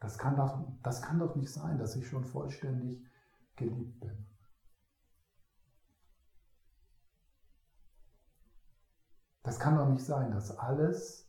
Das 0.00 0.18
kann 0.18 0.36
doch, 0.36 0.66
das 0.82 1.00
kann 1.00 1.18
doch 1.18 1.34
nicht 1.34 1.50
sein, 1.50 1.78
dass 1.78 1.96
ich 1.96 2.06
schon 2.06 2.24
vollständig 2.24 3.02
geliebt 3.56 4.00
bin. 4.00 4.26
Das 9.42 9.58
kann 9.58 9.76
doch 9.76 9.88
nicht 9.88 10.04
sein, 10.04 10.30
dass 10.30 10.56
alles, 10.56 11.28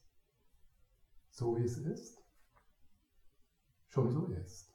so 1.29 1.57
wie 1.57 1.63
es 1.63 1.77
ist, 1.77 2.23
schon 3.87 4.11
so 4.11 4.27
ist. 4.27 4.71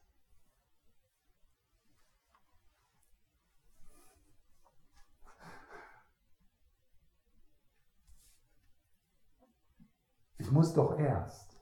Ich 10.38 10.50
muss 10.50 10.72
doch 10.72 10.98
erst. 10.98 11.60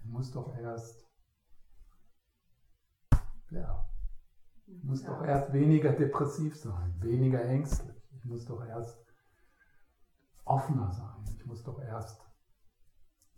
Ich 0.00 0.06
muss 0.06 0.30
doch 0.32 0.56
erst 0.56 1.09
ja. 3.50 3.86
Ich 4.66 4.84
muss 4.84 5.02
ja. 5.02 5.08
doch 5.10 5.22
erst 5.24 5.52
weniger 5.52 5.92
depressiv 5.92 6.56
sein, 6.56 6.94
weniger 7.00 7.44
ängstlich. 7.44 7.96
Ich 8.12 8.24
muss 8.24 8.44
doch 8.44 8.64
erst 8.64 8.98
offener 10.44 10.92
sein. 10.92 11.24
Ich 11.34 11.44
muss 11.46 11.62
doch 11.62 11.80
erst 11.80 12.20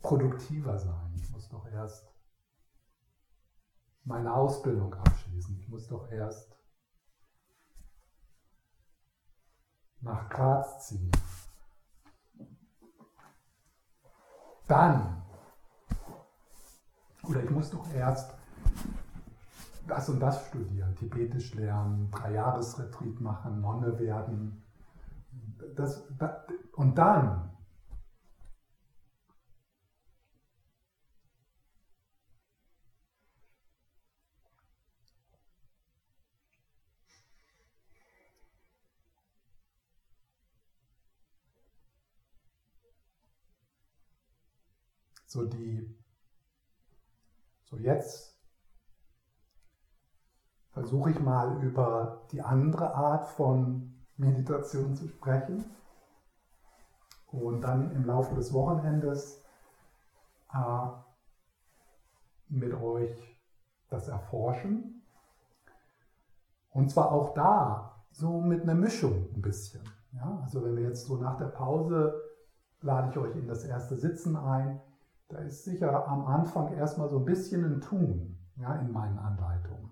produktiver 0.02 0.78
sein. 0.78 1.12
Ich 1.16 1.30
muss 1.30 1.48
doch 1.48 1.66
erst 1.66 2.12
meine 4.04 4.34
Ausbildung 4.34 4.94
abschließen. 4.94 5.58
Ich 5.58 5.68
muss 5.68 5.86
doch 5.88 6.10
erst 6.10 6.58
nach 10.00 10.28
Graz 10.28 10.88
ziehen. 10.88 11.10
Dann, 14.66 15.22
oder 17.24 17.42
ich 17.44 17.50
muss 17.50 17.70
doch 17.70 17.88
erst 17.92 18.34
das 19.86 20.08
und 20.08 20.20
das 20.20 20.46
studieren, 20.46 20.94
Tibetisch 20.96 21.54
lernen, 21.54 22.10
Dreijahresretreat 22.10 23.20
machen, 23.20 23.60
Nonne 23.60 23.98
werden. 23.98 24.62
Das, 25.76 26.02
das, 26.18 26.42
und 26.74 26.96
dann 26.96 27.50
so 45.26 45.44
die 45.46 45.94
so 47.64 47.78
jetzt 47.78 48.31
versuche 50.72 51.10
ich 51.10 51.20
mal 51.20 51.62
über 51.62 52.22
die 52.32 52.42
andere 52.42 52.94
Art 52.94 53.26
von 53.26 53.94
Meditation 54.16 54.94
zu 54.94 55.08
sprechen 55.08 55.64
und 57.30 57.62
dann 57.62 57.90
im 57.92 58.04
Laufe 58.04 58.34
des 58.34 58.52
Wochenendes 58.52 59.42
äh, 60.52 60.86
mit 62.48 62.74
euch 62.74 63.40
das 63.88 64.08
erforschen. 64.08 65.02
Und 66.70 66.90
zwar 66.90 67.12
auch 67.12 67.34
da 67.34 68.04
so 68.10 68.40
mit 68.40 68.62
einer 68.62 68.74
Mischung 68.74 69.28
ein 69.34 69.42
bisschen. 69.42 69.82
Ja? 70.12 70.40
Also 70.42 70.64
wenn 70.64 70.76
wir 70.76 70.84
jetzt 70.84 71.06
so 71.06 71.16
nach 71.16 71.36
der 71.36 71.46
Pause 71.46 72.14
lade 72.80 73.10
ich 73.10 73.16
euch 73.16 73.36
in 73.36 73.46
das 73.46 73.64
erste 73.64 73.96
Sitzen 73.96 74.36
ein, 74.36 74.80
da 75.28 75.38
ist 75.38 75.64
sicher 75.64 76.06
am 76.08 76.26
Anfang 76.26 76.74
erstmal 76.74 77.08
so 77.08 77.18
ein 77.18 77.24
bisschen 77.24 77.64
ein 77.64 77.80
Tun 77.80 78.38
ja, 78.56 78.74
in 78.76 78.92
meinen 78.92 79.18
Anleitungen. 79.18 79.91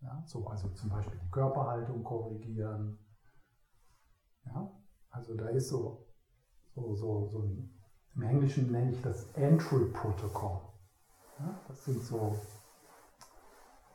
Ja, 0.00 0.22
so, 0.26 0.46
also 0.46 0.68
zum 0.68 0.90
Beispiel 0.90 1.18
die 1.22 1.30
Körperhaltung 1.30 2.04
korrigieren. 2.04 2.98
Ja, 4.46 4.70
also 5.10 5.34
da 5.34 5.48
ist 5.48 5.68
so, 5.68 6.06
so, 6.74 6.94
so, 6.94 7.28
so 7.28 7.40
ein, 7.40 7.70
im 8.14 8.22
Englischen 8.22 8.70
nenne 8.70 8.92
ich 8.92 9.02
das 9.02 9.32
Entry-Protokoll. 9.32 10.60
Ja, 11.40 11.54
das 11.66 11.84
sind 11.84 12.02
so, 12.02 12.36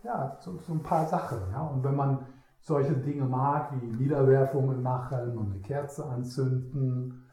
ja, 0.04 0.38
so, 0.42 0.58
so, 0.60 0.74
ein 0.74 0.84
paar 0.84 1.08
Sachen. 1.08 1.40
Ja, 1.52 1.62
und 1.62 1.84
wenn 1.84 1.96
man 1.96 2.26
solche 2.60 2.94
Dinge 2.94 3.26
mag, 3.26 3.72
wie 3.82 3.86
Niederwerfungen 3.86 4.82
machen 4.82 5.38
und 5.38 5.52
eine 5.52 5.62
Kerze 5.62 6.06
anzünden, 6.06 7.30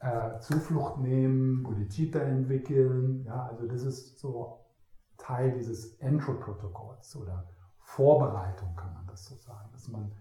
äh, 0.00 0.38
Zuflucht 0.40 0.98
nehmen, 0.98 1.62
Bodhicitta 1.62 2.18
entwickeln, 2.20 3.24
ja, 3.24 3.46
also 3.46 3.66
das 3.66 3.82
ist 3.82 4.18
so 4.18 4.60
Teil 5.16 5.52
dieses 5.52 5.98
Entry-Protokolls 5.98 7.16
oder 7.16 7.48
Vorbereitung, 7.86 8.74
kann 8.74 8.92
man 8.92 9.06
das 9.06 9.24
so 9.26 9.36
sagen. 9.36 9.70
Dass 9.72 9.88
man, 9.88 10.12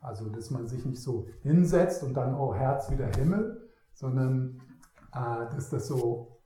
also, 0.00 0.28
dass 0.28 0.50
man 0.50 0.66
sich 0.66 0.84
nicht 0.84 1.02
so 1.02 1.26
hinsetzt 1.40 2.02
und 2.02 2.14
dann, 2.14 2.34
oh, 2.34 2.54
Herz 2.54 2.90
wieder 2.90 3.06
Himmel, 3.06 3.70
sondern 3.94 4.60
äh, 5.12 5.50
dass 5.50 5.70
das 5.70 5.88
so 5.88 6.38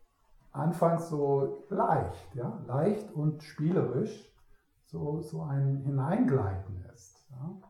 anfangs 0.52 1.08
so 1.08 1.66
leicht, 1.70 2.34
ja, 2.34 2.62
leicht 2.66 3.10
und 3.12 3.42
spielerisch 3.42 4.32
so, 4.86 5.20
so 5.20 5.42
ein 5.42 5.78
Hineingleiten 5.78 6.84
ist. 6.94 7.26
Ja, 7.30 7.60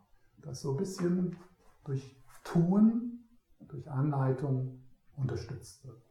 das 0.43 0.61
so 0.61 0.73
ein 0.73 0.77
bisschen 0.77 1.37
durch 1.85 2.17
Tun, 2.45 3.25
durch 3.61 3.91
Anleitung 3.91 4.83
unterstützt 5.17 5.87
wird. 5.87 6.10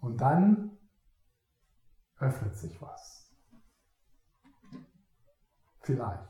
Und 0.00 0.20
dann 0.20 0.78
öffnet 2.18 2.56
sich 2.56 2.80
was. 2.80 3.30
Vielleicht. 5.80 6.28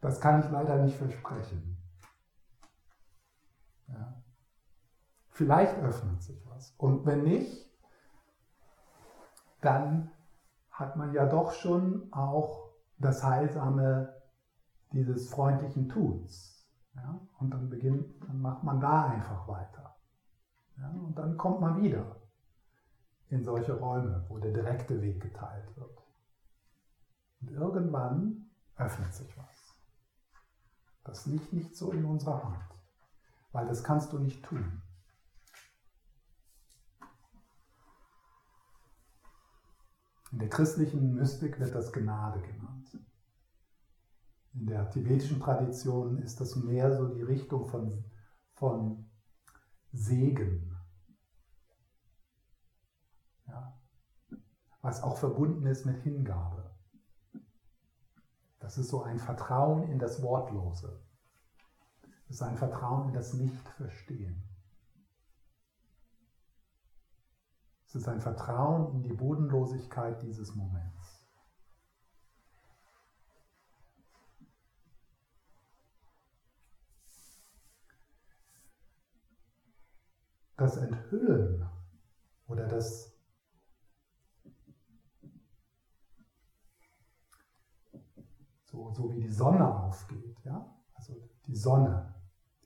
Das 0.00 0.20
kann 0.20 0.40
ich 0.40 0.50
leider 0.50 0.82
nicht 0.82 0.96
versprechen. 0.96 1.78
Ja. 3.88 4.22
Vielleicht 5.30 5.78
öffnet 5.78 6.22
sich 6.22 6.44
was. 6.46 6.72
Und 6.76 7.06
wenn 7.06 7.22
nicht, 7.22 7.70
dann 9.60 10.10
hat 10.70 10.96
man 10.96 11.14
ja 11.14 11.26
doch 11.26 11.52
schon 11.52 12.12
auch 12.12 12.70
das 12.98 13.22
Heilsame 13.22 14.14
dieses 14.92 15.30
freundlichen 15.30 15.88
Tuns. 15.88 16.68
Ja? 16.94 17.20
Und 17.38 17.50
dann 17.50 17.70
beginnt, 17.70 18.22
dann 18.24 18.40
macht 18.40 18.62
man 18.62 18.80
da 18.80 19.06
einfach 19.06 19.48
weiter. 19.48 19.93
Ja, 20.76 20.90
und 20.90 21.16
dann 21.16 21.36
kommt 21.36 21.60
man 21.60 21.82
wieder 21.82 22.16
in 23.30 23.44
solche 23.44 23.72
Räume, 23.74 24.24
wo 24.28 24.38
der 24.38 24.52
direkte 24.52 25.00
Weg 25.02 25.20
geteilt 25.20 25.76
wird. 25.76 25.98
Und 27.40 27.50
irgendwann 27.50 28.50
öffnet 28.76 29.12
sich 29.12 29.36
was. 29.36 29.74
Das 31.04 31.26
liegt 31.26 31.52
nicht 31.52 31.76
so 31.76 31.92
in 31.92 32.04
unserer 32.04 32.42
Hand, 32.42 32.64
weil 33.52 33.66
das 33.66 33.84
kannst 33.84 34.12
du 34.12 34.18
nicht 34.18 34.44
tun. 34.44 34.82
In 40.32 40.38
der 40.38 40.48
christlichen 40.48 41.14
Mystik 41.14 41.60
wird 41.60 41.74
das 41.74 41.92
Gnade 41.92 42.40
genannt. 42.40 42.98
In 44.54 44.66
der 44.66 44.90
tibetischen 44.90 45.40
Tradition 45.40 46.18
ist 46.18 46.40
das 46.40 46.56
mehr 46.56 46.96
so 46.96 47.08
die 47.08 47.22
Richtung 47.22 47.66
von, 47.66 48.04
von 48.54 49.03
Segen. 49.94 50.76
Ja. 53.46 53.78
Was 54.82 55.02
auch 55.02 55.16
verbunden 55.16 55.66
ist 55.66 55.86
mit 55.86 56.02
Hingabe. 56.02 56.70
Das 58.58 58.76
ist 58.76 58.88
so 58.88 59.02
ein 59.02 59.18
Vertrauen 59.18 59.88
in 59.90 59.98
das 59.98 60.22
Wortlose. 60.22 61.00
Das 62.26 62.36
ist 62.36 62.42
ein 62.42 62.56
Vertrauen 62.56 63.08
in 63.08 63.14
das 63.14 63.34
Nicht-Verstehen. 63.34 64.42
Es 67.86 67.94
ist 67.94 68.08
ein 68.08 68.20
Vertrauen 68.20 68.92
in 68.94 69.02
die 69.02 69.12
Bodenlosigkeit 69.12 70.20
dieses 70.22 70.54
Moments. 70.54 71.03
Das 80.56 80.76
Enthüllen 80.76 81.68
oder 82.46 82.66
das 82.68 83.12
so, 88.64 88.92
so 88.92 89.12
wie 89.12 89.20
die 89.20 89.30
Sonne 89.30 89.66
aufgeht, 89.66 90.38
ja? 90.44 90.74
Also 90.94 91.14
die 91.46 91.56
Sonne, 91.56 92.14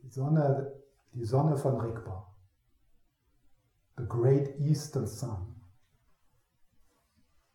die 0.03 0.11
Sonne, 0.11 0.73
die 1.13 1.25
Sonne 1.25 1.57
von 1.57 1.81
Rigpa. 1.81 2.35
The 3.97 4.07
Great 4.07 4.59
Eastern 4.61 5.07
Sun 5.07 5.61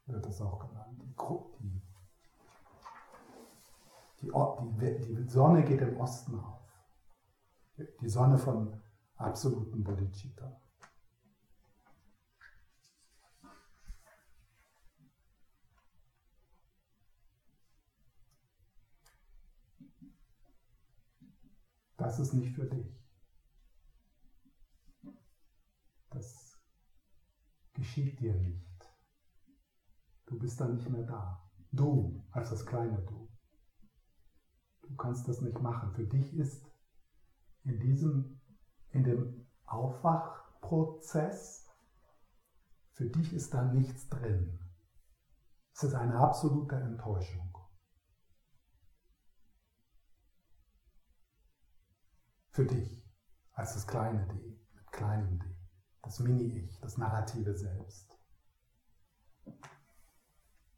wird 0.06 0.26
das 0.26 0.42
auch 0.42 0.60
genannt. 0.60 1.02
Die, 4.22 4.32
die, 4.32 5.16
die, 5.16 5.30
Sonne 5.30 5.64
geht 5.64 5.82
im 5.82 5.98
Osten 5.98 6.40
auf. 6.40 6.62
Die 8.02 8.10
Sonne 8.10 8.38
von 8.38 8.83
absoluten 9.24 9.84
Bodhicitta. 9.84 10.60
Das 21.98 22.20
ist 22.20 22.34
nicht 22.34 22.54
für 22.54 22.66
dich. 22.66 23.02
Das 26.10 26.60
geschieht 27.74 28.20
dir 28.20 28.36
nicht. 28.36 28.64
Du 30.26 30.38
bist 30.38 30.60
dann 30.60 30.76
nicht 30.76 30.90
mehr 30.90 31.04
da. 31.04 31.50
Du 31.72 32.24
als 32.32 32.50
das 32.50 32.66
kleine 32.66 33.02
Du. 33.04 33.30
Du 34.82 34.96
kannst 34.96 35.28
das 35.28 35.42
nicht 35.42 35.60
machen. 35.62 35.94
Für 35.94 36.06
dich 36.06 36.34
ist 36.34 36.70
in 37.64 37.80
diesem, 37.80 38.42
in 38.94 39.04
dem 39.04 39.48
Aufwachprozess, 39.66 41.68
für 42.92 43.06
dich 43.06 43.34
ist 43.34 43.54
da 43.54 43.64
nichts 43.64 44.08
drin. 44.10 44.60
Es 45.74 45.84
ist 45.84 45.96
eine 45.96 46.16
absolute 46.16 46.76
Enttäuschung. 46.76 47.58
Für 52.52 52.66
dich 52.66 53.04
als 53.54 53.74
das 53.74 53.88
kleine 53.88 54.28
D, 54.28 54.62
mit 54.74 54.92
kleinem 54.92 55.40
D 55.40 55.54
das 56.04 56.20
Mini-Ich, 56.20 56.80
das 56.82 56.98
narrative 56.98 57.58
Selbst. 57.58 58.20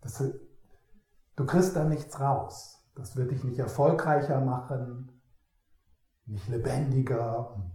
Das, 0.02 0.24
du 1.36 1.46
kriegst 1.46 1.76
da 1.76 1.84
nichts 1.84 2.20
raus. 2.20 2.80
Das 2.94 3.16
wird 3.16 3.32
dich 3.32 3.44
nicht 3.44 3.60
erfolgreicher 3.60 4.40
machen, 4.40 5.22
nicht 6.26 6.48
lebendiger 6.48 7.54
und, 7.54 7.75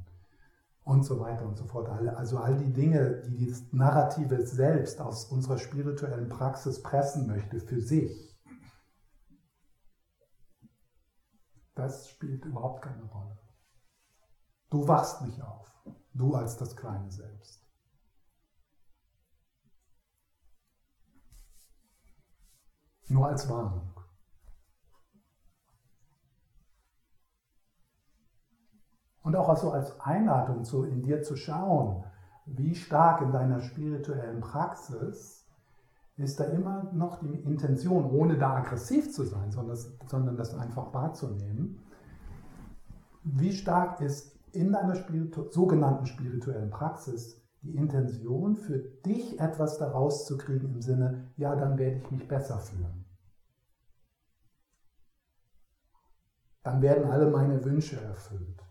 und 0.90 1.04
so 1.04 1.20
weiter 1.20 1.46
und 1.46 1.56
so 1.56 1.64
fort. 1.66 1.88
Also 1.88 2.38
all 2.38 2.56
die 2.56 2.72
Dinge, 2.72 3.22
die 3.22 3.46
das 3.46 3.72
narrative 3.72 4.44
Selbst 4.44 5.00
aus 5.00 5.26
unserer 5.26 5.56
spirituellen 5.56 6.28
Praxis 6.28 6.82
pressen 6.82 7.28
möchte 7.28 7.60
für 7.60 7.80
sich, 7.80 8.36
das 11.76 12.08
spielt 12.08 12.44
überhaupt 12.44 12.82
keine 12.82 13.04
Rolle. 13.04 13.38
Du 14.68 14.88
wachst 14.88 15.22
nicht 15.22 15.40
auf. 15.40 15.72
Du 16.12 16.34
als 16.34 16.56
das 16.56 16.76
kleine 16.76 17.10
Selbst. 17.10 17.64
Nur 23.06 23.28
als 23.28 23.48
Warnung. 23.48 23.99
Und 29.22 29.36
auch 29.36 29.54
so 29.56 29.70
als 29.70 30.00
Einladung, 30.00 30.64
so 30.64 30.84
in 30.84 31.02
dir 31.02 31.22
zu 31.22 31.36
schauen, 31.36 32.04
wie 32.46 32.74
stark 32.74 33.20
in 33.20 33.32
deiner 33.32 33.60
spirituellen 33.60 34.40
Praxis 34.40 35.46
ist 36.16 36.40
da 36.40 36.44
immer 36.44 36.90
noch 36.92 37.20
die 37.20 37.34
Intention, 37.34 38.10
ohne 38.10 38.36
da 38.36 38.56
aggressiv 38.56 39.12
zu 39.12 39.24
sein, 39.24 39.50
sondern 39.50 39.70
das, 39.70 39.92
sondern 40.06 40.36
das 40.36 40.54
einfach 40.54 40.92
wahrzunehmen. 40.92 41.78
Wie 43.24 43.52
stark 43.52 44.00
ist 44.00 44.36
in 44.52 44.72
deiner 44.72 44.96
Spiritu 44.96 45.50
sogenannten 45.50 46.06
spirituellen 46.06 46.70
Praxis 46.70 47.40
die 47.62 47.76
Intention 47.76 48.56
für 48.56 48.78
dich 48.78 49.38
etwas 49.38 49.78
daraus 49.78 50.26
zu 50.26 50.38
kriegen 50.38 50.74
im 50.74 50.80
Sinne, 50.80 51.30
ja, 51.36 51.54
dann 51.54 51.78
werde 51.78 51.98
ich 51.98 52.10
mich 52.10 52.26
besser 52.26 52.58
fühlen. 52.58 53.04
Dann 56.62 56.82
werden 56.82 57.10
alle 57.10 57.30
meine 57.30 57.62
Wünsche 57.64 58.00
erfüllt. 58.00 58.62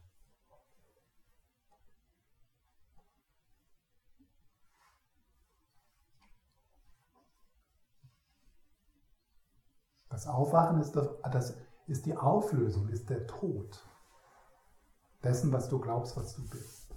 Das 10.19 10.27
Aufwachen 10.27 10.81
ist, 10.81 10.97
das, 10.97 11.07
das 11.31 11.57
ist 11.87 12.05
die 12.05 12.17
Auflösung, 12.17 12.89
ist 12.89 13.09
der 13.09 13.25
Tod 13.25 13.81
dessen, 15.23 15.53
was 15.53 15.69
du 15.69 15.79
glaubst, 15.79 16.17
was 16.17 16.35
du 16.35 16.45
bist. 16.49 16.93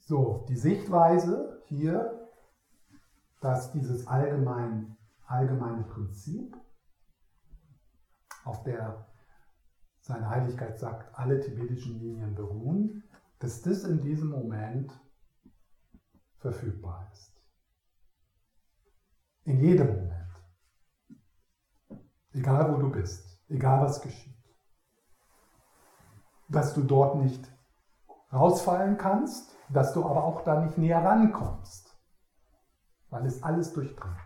So, 0.00 0.44
die 0.50 0.56
Sichtweise 0.56 1.62
hier, 1.64 2.28
dass 3.40 3.72
dieses 3.72 4.06
allgemein, 4.06 4.98
allgemeine 5.34 5.84
Prinzip 5.84 6.56
auf 8.44 8.62
der 8.62 9.06
seine 10.00 10.28
Heiligkeit 10.28 10.78
sagt, 10.78 11.18
alle 11.18 11.40
tibetischen 11.40 11.98
Linien 11.98 12.34
beruhen, 12.34 13.04
dass 13.38 13.62
das 13.62 13.84
in 13.84 14.02
diesem 14.02 14.28
Moment 14.28 14.92
verfügbar 16.36 17.08
ist. 17.10 17.42
In 19.44 19.60
jedem 19.60 19.86
Moment. 19.86 20.12
Egal 22.32 22.74
wo 22.74 22.78
du 22.78 22.90
bist, 22.90 23.42
egal 23.48 23.80
was 23.80 24.02
geschieht. 24.02 24.34
Dass 26.48 26.74
du 26.74 26.82
dort 26.82 27.16
nicht 27.16 27.50
rausfallen 28.30 28.98
kannst, 28.98 29.56
dass 29.70 29.94
du 29.94 30.04
aber 30.04 30.24
auch 30.24 30.42
da 30.44 30.60
nicht 30.60 30.76
näher 30.76 31.02
rankommst, 31.02 31.98
weil 33.08 33.24
es 33.24 33.42
alles 33.42 33.72
durchdringt. 33.72 34.23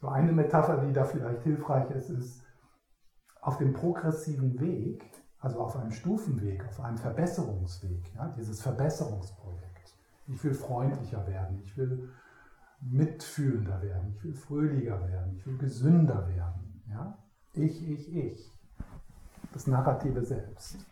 So 0.00 0.08
eine 0.08 0.32
Metapher, 0.32 0.84
die 0.84 0.92
da 0.92 1.04
vielleicht 1.04 1.42
hilfreich 1.42 1.90
ist, 1.90 2.10
ist, 2.10 2.42
auf 3.40 3.58
dem 3.58 3.72
progressiven 3.72 4.60
Weg, 4.60 5.04
also 5.40 5.60
auf 5.60 5.76
einem 5.76 5.90
Stufenweg, 5.90 6.64
auf 6.66 6.80
einem 6.80 6.98
Verbesserungsweg, 6.98 8.14
ja, 8.14 8.28
dieses 8.36 8.60
Verbesserungsprojekt. 8.60 9.94
Ich 10.26 10.42
will 10.44 10.54
freundlicher 10.54 11.26
werden, 11.26 11.62
ich 11.64 11.76
will 11.76 12.10
mitfühlender 12.80 13.80
werden, 13.82 14.12
ich 14.14 14.24
will 14.24 14.34
fröhlicher 14.34 15.00
werden, 15.08 15.36
ich 15.36 15.46
will 15.46 15.58
gesünder 15.58 16.28
werden. 16.28 16.82
Ja? 16.88 17.18
Ich, 17.54 17.88
ich, 17.88 18.14
ich. 18.14 18.52
Das 19.52 19.66
narrative 19.66 20.24
Selbst. 20.24 20.86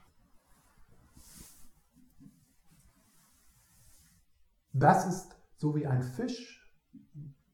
Das 4.73 5.07
ist 5.07 5.37
so 5.57 5.75
wie 5.75 5.87
ein 5.87 6.03
Fisch 6.03 6.75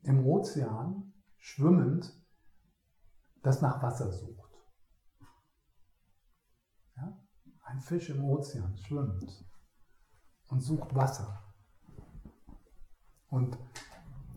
im 0.03 0.27
Ozean 0.27 1.12
schwimmend, 1.43 2.17
das 3.43 3.61
nach 3.61 3.83
Wasser 3.83 4.11
sucht. 4.13 4.51
Ja? 6.97 7.19
Ein 7.65 7.81
Fisch 7.81 8.11
im 8.11 8.25
Ozean 8.25 8.79
schwimmt 8.79 9.45
und 10.49 10.61
sucht 10.61 10.95
Wasser 10.95 11.43
und 13.29 13.59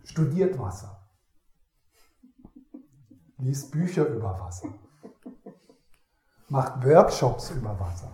studiert 0.03 0.57
Wasser, 0.57 1.07
liest 3.37 3.71
Bücher 3.71 4.07
über 4.07 4.39
Wasser, 4.39 4.73
macht 6.49 6.83
Workshops 6.83 7.51
über 7.51 7.79
Wasser, 7.79 8.11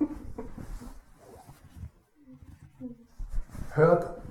hört 3.70 4.22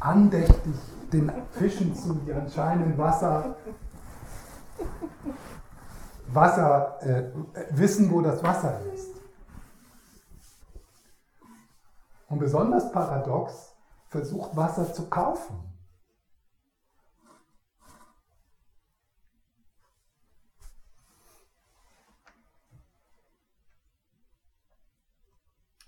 andächtig 0.00 0.74
den 1.12 1.30
Fischen 1.50 1.94
zu, 1.94 2.14
die 2.14 2.32
anscheinend 2.32 2.96
Wasser, 2.96 3.56
Wasser 6.28 7.02
äh, 7.02 7.32
wissen, 7.70 8.10
wo 8.10 8.20
das 8.20 8.42
Wasser 8.42 8.80
ist. 8.92 9.16
Und 12.28 12.38
besonders 12.38 12.90
paradox 12.92 13.74
versucht 14.08 14.56
Wasser 14.56 14.92
zu 14.92 15.08
kaufen. 15.08 15.66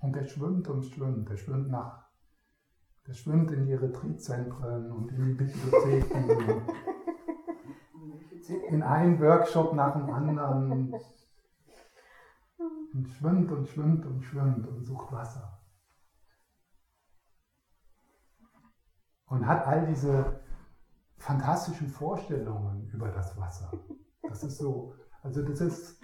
Und 0.01 0.17
er 0.17 0.25
schwimmt 0.27 0.69
und 0.69 0.85
schwimmt. 0.85 1.29
Er 1.29 1.37
schwimmt 1.37 1.71
nach, 1.71 2.09
er 3.05 3.15
schwimmt 3.15 3.51
in 3.51 3.67
die 3.67 3.75
Retreatzentren 3.75 4.93
und 4.93 5.11
in 5.11 5.25
die 5.25 5.33
Bibliotheken. 5.33 6.63
in 8.49 8.83
einen 8.83 9.21
Workshop 9.21 9.75
nach 9.75 9.95
dem 9.95 10.11
anderen. 10.11 10.95
Und 12.93 13.09
schwimmt 13.11 13.53
und 13.53 13.69
schwimmt 13.69 14.07
und 14.07 14.23
schwimmt 14.23 14.67
und 14.67 14.85
sucht 14.85 15.13
Wasser. 15.13 15.61
Und 19.27 19.47
hat 19.47 19.67
all 19.67 19.87
diese 19.87 20.41
fantastischen 21.19 21.89
Vorstellungen 21.89 22.89
über 22.93 23.09
das 23.09 23.37
Wasser. 23.39 23.71
Das 24.23 24.43
ist 24.43 24.59
so, 24.59 24.95
also 25.23 25.43
das 25.43 25.61
ist 25.61 26.01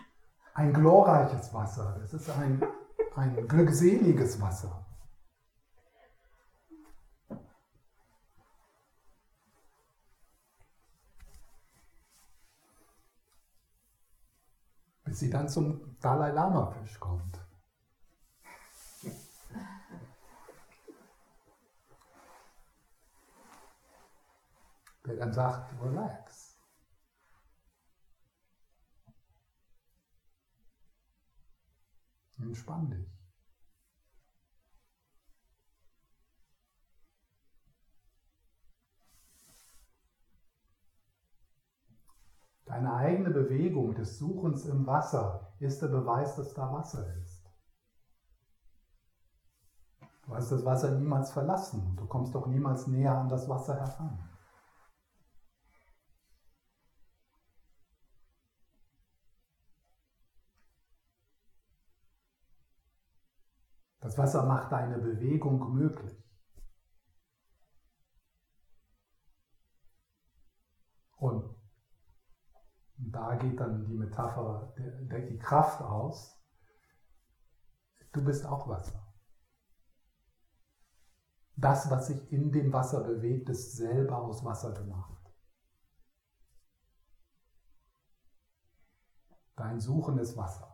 ein 0.54 0.72
glorreiches 0.72 1.52
Wasser. 1.54 1.96
Das 2.00 2.12
ist 2.12 2.30
ein 2.30 2.62
ein 3.16 3.46
glückseliges 3.46 4.40
Wasser. 4.40 4.80
Bis 15.03 15.03
sie 15.14 15.30
dann 15.30 15.48
zum 15.48 15.98
Dalai 16.00 16.30
Lama 16.30 16.70
Fisch 16.70 16.98
kommt. 16.98 17.40
Der 25.06 25.16
dann 25.16 25.32
sagt, 25.32 25.82
relax. 25.82 26.58
Entspann 32.38 32.90
dich. 32.90 33.13
Deine 42.74 42.92
eigene 42.92 43.30
Bewegung 43.30 43.94
des 43.94 44.18
Suchens 44.18 44.64
im 44.64 44.84
Wasser 44.84 45.54
ist 45.60 45.80
der 45.80 45.86
Beweis, 45.86 46.34
dass 46.34 46.54
da 46.54 46.72
Wasser 46.72 47.06
ist. 47.18 47.48
Du 50.24 50.34
hast 50.34 50.50
das 50.50 50.64
Wasser 50.64 50.98
niemals 50.98 51.30
verlassen 51.30 51.86
und 51.86 52.00
du 52.00 52.06
kommst 52.08 52.34
doch 52.34 52.48
niemals 52.48 52.88
näher 52.88 53.16
an 53.16 53.28
das 53.28 53.48
Wasser 53.48 53.76
heran. 53.76 54.28
Das 64.00 64.18
Wasser 64.18 64.46
macht 64.46 64.72
deine 64.72 64.98
Bewegung 64.98 65.74
möglich. 65.74 66.28
Und 71.18 71.54
da 72.96 73.34
geht 73.36 73.58
dann 73.58 73.84
die 73.84 73.94
Metapher, 73.94 74.74
die 74.76 75.38
Kraft 75.38 75.80
aus. 75.82 76.40
Du 78.12 78.24
bist 78.24 78.46
auch 78.46 78.68
Wasser. 78.68 79.00
Das, 81.56 81.90
was 81.90 82.08
sich 82.08 82.32
in 82.32 82.52
dem 82.52 82.72
Wasser 82.72 83.02
bewegt, 83.02 83.48
ist 83.48 83.76
selber 83.76 84.18
aus 84.18 84.44
Wasser 84.44 84.72
gemacht. 84.72 85.10
Dein 89.56 89.80
Suchen 89.80 90.18
ist 90.18 90.36
Wasser. 90.36 90.73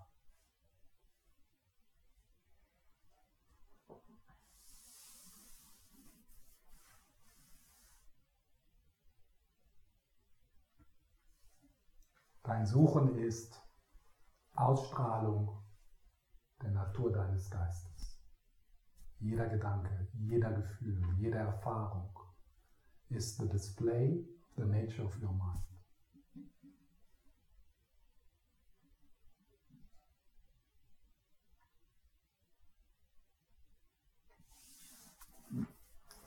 Dein 12.42 12.64
Suchen 12.64 13.18
ist 13.18 13.60
Ausstrahlung 14.54 15.62
der 16.62 16.70
Natur 16.70 17.12
deines 17.12 17.50
Geistes. 17.50 18.18
Jeder 19.18 19.46
Gedanke, 19.48 20.08
jeder 20.14 20.50
Gefühl, 20.52 21.14
jede 21.18 21.36
Erfahrung 21.36 22.18
ist 23.10 23.38
the 23.38 23.48
display 23.48 24.24
of 24.48 24.56
the 24.56 24.64
nature 24.64 25.04
of 25.04 25.14
your 25.20 25.32
mind. 25.32 25.60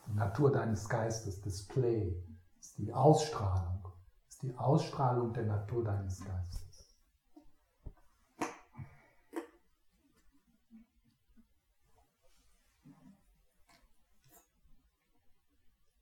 Die 0.05 0.14
Natur 0.14 0.51
deines 0.51 0.88
Geistes, 0.88 1.41
Display, 1.41 2.16
ist 2.59 2.78
die 2.78 2.93
Ausstrahlung 2.93 3.82
die 4.43 4.57
Ausstrahlung 4.57 5.31
der 5.31 5.45
Natur 5.45 5.85
deines 5.85 6.19
Geistes. 6.19 6.85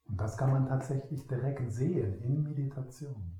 Und 0.07 0.17
das 0.17 0.35
kann 0.35 0.51
man 0.51 0.65
tatsächlich 0.67 1.27
direkt 1.27 1.71
sehen 1.71 2.19
in 2.23 2.41
Meditation. 2.41 3.39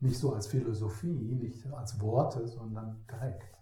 Nicht 0.00 0.18
so 0.18 0.32
als 0.32 0.46
Philosophie, 0.46 1.34
nicht 1.34 1.66
als 1.72 2.00
Worte, 2.00 2.48
sondern 2.48 3.04
direkt. 3.06 3.54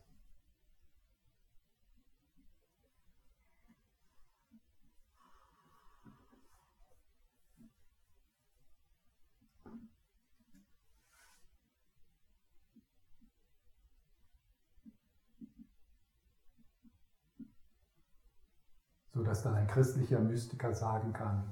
so 19.12 19.21
dass 19.32 19.44
dann 19.44 19.54
ein 19.54 19.66
christlicher 19.66 20.20
Mystiker 20.20 20.74
sagen 20.74 21.14
kann, 21.14 21.42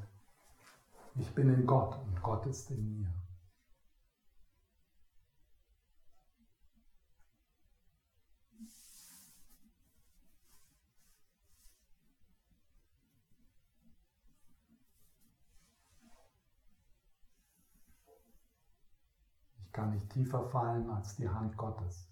ich 1.14 1.34
bin 1.34 1.48
in 1.48 1.66
Gott 1.66 1.96
und 2.04 2.22
Gott 2.22 2.44
ist 2.44 2.70
in 2.70 3.00
mir. 3.00 3.08
Ich 19.64 19.72
kann 19.72 19.92
nicht 19.92 20.10
tiefer 20.10 20.46
fallen 20.50 20.90
als 20.90 21.16
die 21.16 21.30
Hand 21.30 21.56
Gottes. 21.56 22.10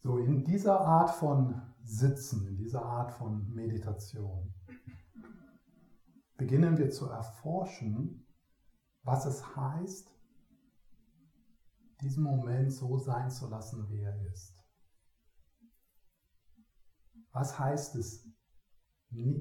So 0.00 0.18
in 0.18 0.44
dieser 0.44 0.80
Art 0.80 1.10
von 1.10 1.60
Sitzen, 1.82 2.46
in 2.46 2.56
dieser 2.56 2.84
Art 2.84 3.12
von 3.12 3.52
Meditation, 3.52 4.54
beginnen 6.36 6.78
wir 6.78 6.90
zu 6.90 7.06
erforschen, 7.06 8.26
was 9.02 9.26
es 9.26 9.56
heißt, 9.56 10.14
diesen 12.00 12.22
Moment 12.22 12.72
so 12.72 12.96
sein 12.98 13.30
zu 13.30 13.48
lassen, 13.48 13.88
wie 13.88 14.00
er 14.00 14.24
ist. 14.32 14.54
Was 17.32 17.58
heißt 17.58 17.96
es, 17.96 18.28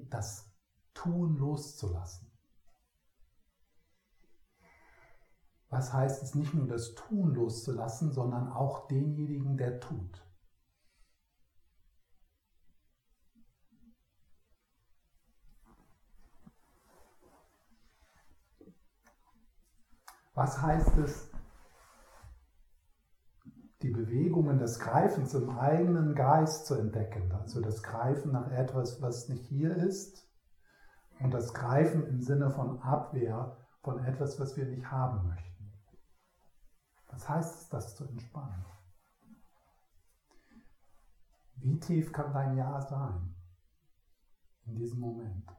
das 0.09 0.51
Tun 0.93 1.37
loszulassen? 1.37 2.31
Was 5.69 5.93
heißt 5.93 6.23
es 6.23 6.33
nicht 6.33 6.53
nur 6.53 6.65
das 6.65 6.95
Tun 6.95 7.35
loszulassen, 7.35 8.11
sondern 8.11 8.47
auch 8.47 8.87
denjenigen, 8.87 9.57
der 9.57 9.79
tut? 9.79 10.26
Was 20.37 20.61
heißt 20.61 20.97
es, 20.97 21.31
die 23.81 23.89
Bewegungen 23.89 24.59
des 24.59 24.79
Greifens 24.79 25.33
im 25.33 25.49
eigenen 25.49 26.13
Geist 26.13 26.67
zu 26.67 26.75
entdecken? 26.75 27.31
Also 27.31 27.59
das 27.59 27.81
Greifen 27.81 28.33
nach 28.33 28.51
etwas, 28.51 29.01
was 29.01 29.29
nicht 29.29 29.47
hier 29.47 29.75
ist 29.75 30.29
und 31.21 31.33
das 31.33 31.55
Greifen 31.55 32.05
im 32.05 32.21
Sinne 32.21 32.51
von 32.51 32.79
Abwehr 32.83 33.57
von 33.81 34.05
etwas, 34.05 34.39
was 34.39 34.55
wir 34.55 34.67
nicht 34.67 34.91
haben 34.91 35.27
möchten. 35.27 35.73
Was 37.09 37.27
heißt 37.27 37.61
es, 37.61 37.69
das 37.69 37.95
zu 37.95 38.05
entspannen? 38.05 38.63
Wie 41.55 41.79
tief 41.79 42.13
kann 42.13 42.31
dein 42.31 42.55
Ja 42.55 42.79
sein 42.79 43.35
in 44.67 44.75
diesem 44.75 44.99
Moment? 44.99 45.49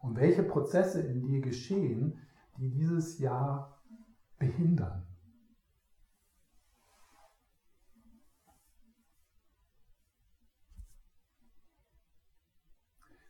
Und 0.00 0.16
welche 0.16 0.42
Prozesse 0.42 1.02
in 1.02 1.22
dir 1.22 1.40
geschehen, 1.40 2.18
die 2.58 2.70
dieses 2.70 3.18
Jahr 3.18 3.82
behindern. 4.38 5.06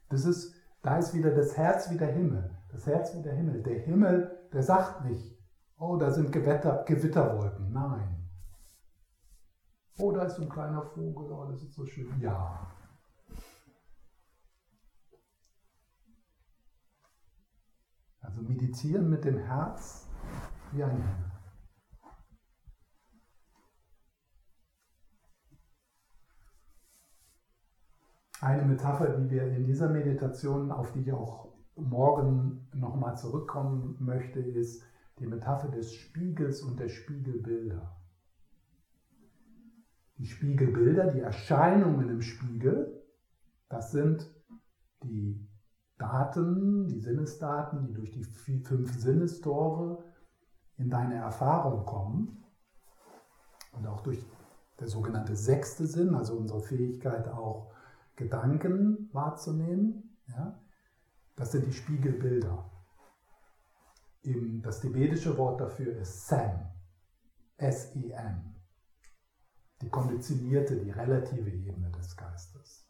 Das 0.09 0.25
ist, 0.25 0.55
da 0.83 0.99
ist 0.99 1.15
wieder 1.15 1.31
das 1.31 1.57
Herz 1.57 1.91
wie 1.91 1.97
der 1.97 2.13
Himmel. 2.13 2.51
Das 2.71 2.87
Herz 2.87 3.15
wie 3.15 3.23
der 3.23 3.35
Himmel. 3.35 3.63
Der 3.63 3.79
Himmel, 3.81 4.49
der 4.53 4.63
sagt 4.63 5.05
nicht, 5.05 5.39
oh, 5.79 5.97
da 5.97 6.11
sind 6.11 6.33
Gewitter, 6.33 6.85
Gewitterwolken. 6.87 7.73
Nein. 7.73 8.29
Oh, 9.99 10.13
da 10.13 10.25
ist 10.25 10.37
so 10.37 10.43
ein 10.43 10.49
kleiner 10.49 10.83
Vogel, 10.83 11.31
oh, 11.31 11.45
das 11.51 11.63
ist 11.63 11.75
so 11.75 11.85
schön. 11.85 12.21
Ja. 12.21 12.80
Also 18.31 18.43
meditieren 18.43 19.11
mit 19.11 19.25
dem 19.25 19.39
Herz 19.39 20.07
wie 20.71 20.85
ein 20.85 20.93
Himmel. 20.93 21.33
Eine 28.41 28.63
Metapher, 28.63 29.19
die 29.19 29.29
wir 29.31 29.49
in 29.49 29.65
dieser 29.65 29.89
Meditation, 29.89 30.71
auf 30.71 30.93
die 30.93 31.01
ich 31.01 31.13
auch 31.13 31.53
morgen 31.75 32.69
nochmal 32.73 33.17
zurückkommen 33.17 33.97
möchte, 33.99 34.39
ist 34.39 34.85
die 35.19 35.27
Metapher 35.27 35.69
des 35.69 35.93
Spiegels 35.93 36.63
und 36.63 36.79
der 36.79 36.89
Spiegelbilder. 36.89 38.01
Die 40.19 40.27
Spiegelbilder, 40.27 41.11
die 41.11 41.21
Erscheinungen 41.21 42.09
im 42.09 42.23
Spiegel, 42.23 43.03
das 43.69 43.91
sind 43.91 44.33
die 45.03 45.50
Daten, 46.01 46.89
die 46.89 46.99
Sinnesdaten, 46.99 47.87
die 47.87 47.93
durch 47.93 48.11
die 48.11 48.25
fünf 48.25 48.99
Sinnestore 48.99 50.03
in 50.79 50.89
deine 50.89 51.17
Erfahrung 51.17 51.85
kommen 51.85 52.43
und 53.73 53.87
auch 53.87 54.01
durch 54.01 54.25
der 54.79 54.89
sogenannte 54.89 55.37
sechste 55.37 55.87
Sinn, 55.87 56.15
also 56.15 56.37
unsere 56.37 56.63
Fähigkeit 56.63 57.29
auch 57.29 57.71
Gedanken 58.17 59.11
wahrzunehmen, 59.13 60.17
ja, 60.29 60.59
das 61.37 61.53
sind 61.53 61.67
die 61.67 61.73
Spiegelbilder. 61.73 62.71
das 64.63 64.81
tibetische 64.81 65.37
Wort 65.37 65.61
dafür 65.61 65.97
ist 65.97 66.29
Sen, 66.29 66.67
S-E-N, 67.59 68.57
die 69.83 69.89
konditionierte, 69.91 70.77
die 70.77 70.91
relative 70.91 71.51
Ebene 71.51 71.91
des 71.91 72.17
Geistes. 72.17 72.90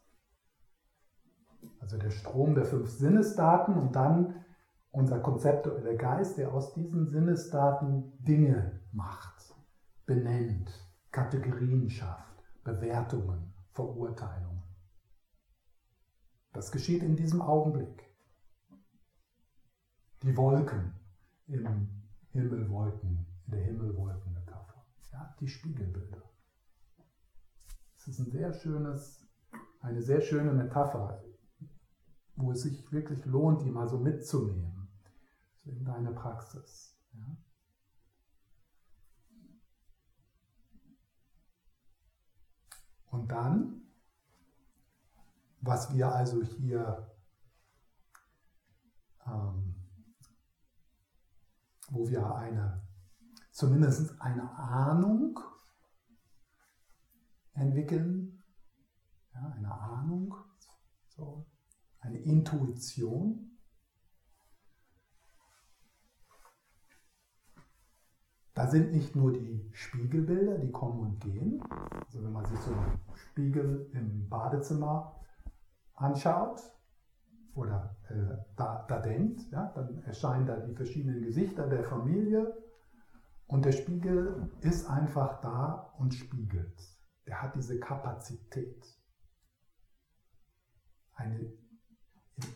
Also 1.79 1.97
der 1.97 2.11
Strom 2.11 2.55
der 2.55 2.65
fünf 2.65 2.89
Sinnesdaten 2.89 3.75
und 3.75 3.95
dann 3.95 4.45
unser 4.91 5.19
konzeptueller 5.19 5.95
Geist, 5.95 6.37
der 6.37 6.53
aus 6.53 6.73
diesen 6.73 7.07
Sinnesdaten 7.07 8.11
Dinge 8.23 8.81
macht, 8.91 9.55
benennt, 10.05 10.69
Kategorien 11.11 11.89
schafft, 11.89 12.43
Bewertungen, 12.63 13.53
Verurteilungen. 13.71 14.63
Das 16.53 16.71
geschieht 16.71 17.03
in 17.03 17.15
diesem 17.15 17.41
Augenblick. 17.41 18.03
Die 20.23 20.35
Wolken 20.35 20.93
im 21.47 21.89
Himmelwolken, 22.31 23.25
in 23.45 23.51
der 23.51 23.63
Himmelwolkenmetapher. 23.63 24.85
Ja, 25.11 25.35
die 25.39 25.47
Spiegelbilder. 25.47 26.21
Es 27.97 28.07
ist 28.07 28.19
ein 28.19 28.31
sehr 28.31 28.53
schönes, 28.53 29.25
eine 29.79 30.01
sehr 30.01 30.21
schöne 30.21 30.51
Metapher 30.53 31.23
wo 32.35 32.51
es 32.51 32.61
sich 32.61 32.91
wirklich 32.91 33.25
lohnt, 33.25 33.63
die 33.63 33.71
mal 33.71 33.87
so 33.87 33.97
mitzunehmen 33.97 34.89
in 35.63 35.85
deine 35.85 36.11
Praxis. 36.11 36.97
Ja? 37.13 37.37
Und 43.11 43.29
dann, 43.31 43.81
was 45.59 45.93
wir 45.93 46.11
also 46.11 46.41
hier, 46.41 47.11
ähm, 49.25 49.75
wo 51.89 52.09
wir 52.09 52.33
eine, 52.35 52.87
zumindest 53.51 54.19
eine 54.21 54.49
Ahnung 54.57 55.39
entwickeln, 57.53 58.41
ja, 59.33 59.51
eine 59.51 59.71
Ahnung, 59.71 60.33
so, 61.09 61.45
eine 62.01 62.17
Intuition. 62.19 63.57
Da 68.53 68.67
sind 68.67 68.91
nicht 68.91 69.15
nur 69.15 69.31
die 69.31 69.69
Spiegelbilder, 69.71 70.57
die 70.57 70.71
kommen 70.71 70.99
und 70.99 71.19
gehen. 71.21 71.63
Also 72.05 72.23
wenn 72.23 72.33
man 72.33 72.45
sich 72.45 72.59
so 72.59 72.71
einen 72.71 72.99
Spiegel 73.15 73.89
im 73.93 74.27
Badezimmer 74.27 75.19
anschaut 75.95 76.61
oder 77.55 77.95
äh, 78.09 78.43
da, 78.57 78.85
da 78.87 78.99
denkt, 78.99 79.49
ja, 79.51 79.71
dann 79.73 80.03
erscheinen 80.03 80.45
da 80.45 80.57
die 80.57 80.75
verschiedenen 80.75 81.21
Gesichter 81.21 81.67
der 81.67 81.83
Familie 81.83 82.53
und 83.47 83.65
der 83.65 83.71
Spiegel 83.71 84.51
ist 84.61 84.89
einfach 84.89 85.41
da 85.41 85.93
und 85.97 86.13
spiegelt. 86.13 86.81
Der 87.27 87.41
hat 87.41 87.55
diese 87.55 87.79
Kapazität. 87.79 88.85
Eine 91.13 91.51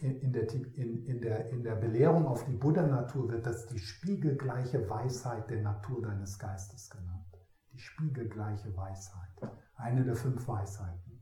in 0.01 0.33
der, 0.33 0.51
in, 0.51 1.05
in, 1.05 1.21
der, 1.21 1.49
in 1.49 1.63
der 1.63 1.75
Belehrung 1.75 2.25
auf 2.27 2.45
die 2.45 2.53
Buddha-Natur 2.53 3.29
wird 3.29 3.45
das 3.45 3.67
die 3.67 3.79
spiegelgleiche 3.79 4.89
Weisheit 4.89 5.49
der 5.49 5.61
Natur 5.61 6.01
deines 6.01 6.39
Geistes 6.39 6.89
genannt. 6.89 7.25
Die 7.71 7.79
spiegelgleiche 7.79 8.75
Weisheit. 8.75 9.51
Eine 9.75 10.03
der 10.03 10.15
fünf 10.15 10.47
Weisheiten. 10.47 11.19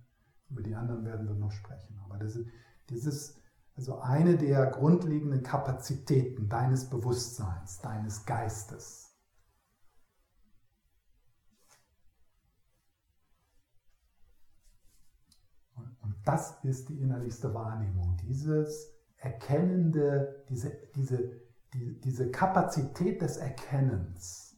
Über 0.50 0.62
die 0.62 0.76
anderen 0.76 1.04
werden 1.04 1.28
wir 1.28 1.36
noch 1.36 1.52
sprechen. 1.52 2.00
Aber 2.06 2.18
das 2.18 2.36
ist, 2.36 2.48
das 2.88 3.06
ist 3.06 3.42
also 3.76 4.00
eine 4.00 4.38
der 4.38 4.68
grundlegenden 4.68 5.42
Kapazitäten 5.42 6.48
deines 6.48 6.90
Bewusstseins, 6.90 7.80
deines 7.82 8.26
Geistes. 8.26 9.13
Das 16.26 16.64
ist 16.64 16.88
die 16.90 17.00
innerlichste 17.00 17.54
Wahrnehmung, 17.54 18.16
dieses 18.18 18.94
erkennende, 19.18 20.46
diese, 20.50 20.70
diese, 20.96 21.42
die, 21.74 22.00
diese 22.00 22.32
Kapazität 22.32 23.22
des 23.22 23.38
Erkennens. 23.38 24.58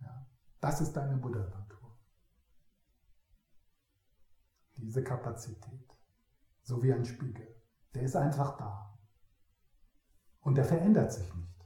Ja, 0.00 0.26
das 0.60 0.80
ist 0.80 0.92
deine 0.92 1.16
Buddha-Natur. 1.16 1.98
Diese 4.76 5.02
Kapazität, 5.02 5.96
so 6.62 6.82
wie 6.82 6.92
ein 6.92 7.04
Spiegel, 7.04 7.54
der 7.94 8.02
ist 8.02 8.16
einfach 8.16 8.56
da. 8.58 8.98
Und 10.40 10.56
der 10.56 10.64
verändert 10.64 11.12
sich 11.12 11.34
nicht. 11.34 11.64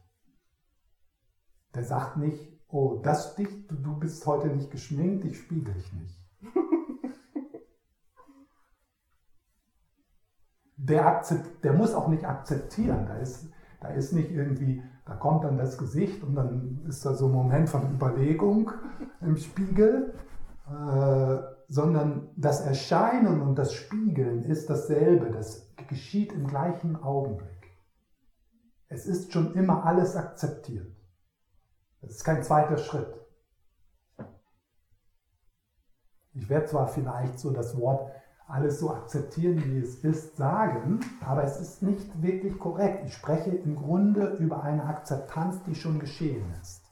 Der 1.73 1.83
sagt 1.83 2.17
nicht, 2.17 2.58
oh, 2.69 2.99
das 3.01 3.35
dich, 3.35 3.67
du, 3.67 3.75
du 3.75 3.99
bist 3.99 4.25
heute 4.25 4.47
nicht 4.47 4.71
geschminkt, 4.71 5.25
ich 5.25 5.37
spiegel 5.39 5.73
dich 5.73 5.93
nicht. 5.93 6.19
Der, 10.81 11.21
der 11.61 11.73
muss 11.73 11.93
auch 11.93 12.07
nicht 12.07 12.25
akzeptieren. 12.25 13.05
Da 13.05 13.17
ist, 13.17 13.49
da 13.81 13.89
ist 13.89 14.13
nicht 14.13 14.31
irgendwie, 14.31 14.81
da 15.05 15.13
kommt 15.13 15.43
dann 15.43 15.57
das 15.57 15.77
Gesicht 15.77 16.23
und 16.23 16.35
dann 16.35 16.85
ist 16.87 17.05
da 17.05 17.13
so 17.13 17.25
ein 17.25 17.33
Moment 17.33 17.67
von 17.69 17.93
Überlegung 17.93 18.71
im 19.19 19.35
Spiegel, 19.35 20.13
äh, 20.67 21.37
sondern 21.67 22.29
das 22.37 22.61
Erscheinen 22.61 23.41
und 23.41 23.55
das 23.55 23.73
Spiegeln 23.73 24.43
ist 24.45 24.69
dasselbe. 24.69 25.29
Das 25.31 25.69
geschieht 25.89 26.31
im 26.31 26.47
gleichen 26.47 26.95
Augenblick. 26.95 27.49
Es 28.87 29.05
ist 29.05 29.33
schon 29.33 29.53
immer 29.55 29.85
alles 29.85 30.15
akzeptiert. 30.15 30.98
Es 32.01 32.11
ist 32.11 32.23
kein 32.23 32.43
zweiter 32.43 32.77
Schritt. 32.77 33.13
Ich 36.33 36.47
werde 36.49 36.67
zwar 36.67 36.87
vielleicht 36.87 37.39
so 37.39 37.51
das 37.51 37.77
Wort 37.77 38.11
alles 38.47 38.79
so 38.79 38.91
akzeptieren, 38.91 39.63
wie 39.65 39.77
es 39.77 40.03
ist, 40.03 40.37
sagen, 40.37 40.99
aber 41.21 41.43
es 41.43 41.59
ist 41.59 41.83
nicht 41.83 42.21
wirklich 42.21 42.57
korrekt. 42.57 43.05
Ich 43.05 43.13
spreche 43.13 43.51
im 43.51 43.75
Grunde 43.75 44.37
über 44.37 44.63
eine 44.63 44.85
Akzeptanz, 44.85 45.61
die 45.63 45.75
schon 45.75 45.99
geschehen 45.99 46.51
ist. 46.59 46.83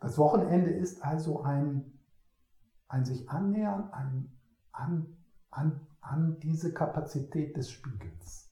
Das 0.00 0.16
Wochenende 0.18 0.70
ist 0.70 1.04
also 1.04 1.42
ein, 1.42 1.98
ein 2.88 3.04
sich 3.04 3.28
annähern 3.28 3.92
ein, 3.92 4.30
an, 4.72 5.15
an, 5.56 5.86
an 6.00 6.38
diese 6.40 6.72
Kapazität 6.72 7.56
des 7.56 7.70
Spiegels. 7.70 8.46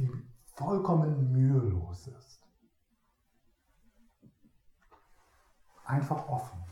die 0.00 0.10
vollkommen 0.56 1.30
mühelos 1.30 2.06
ist. 2.06 2.40
Einfach 5.84 6.26
offen. 6.28 6.69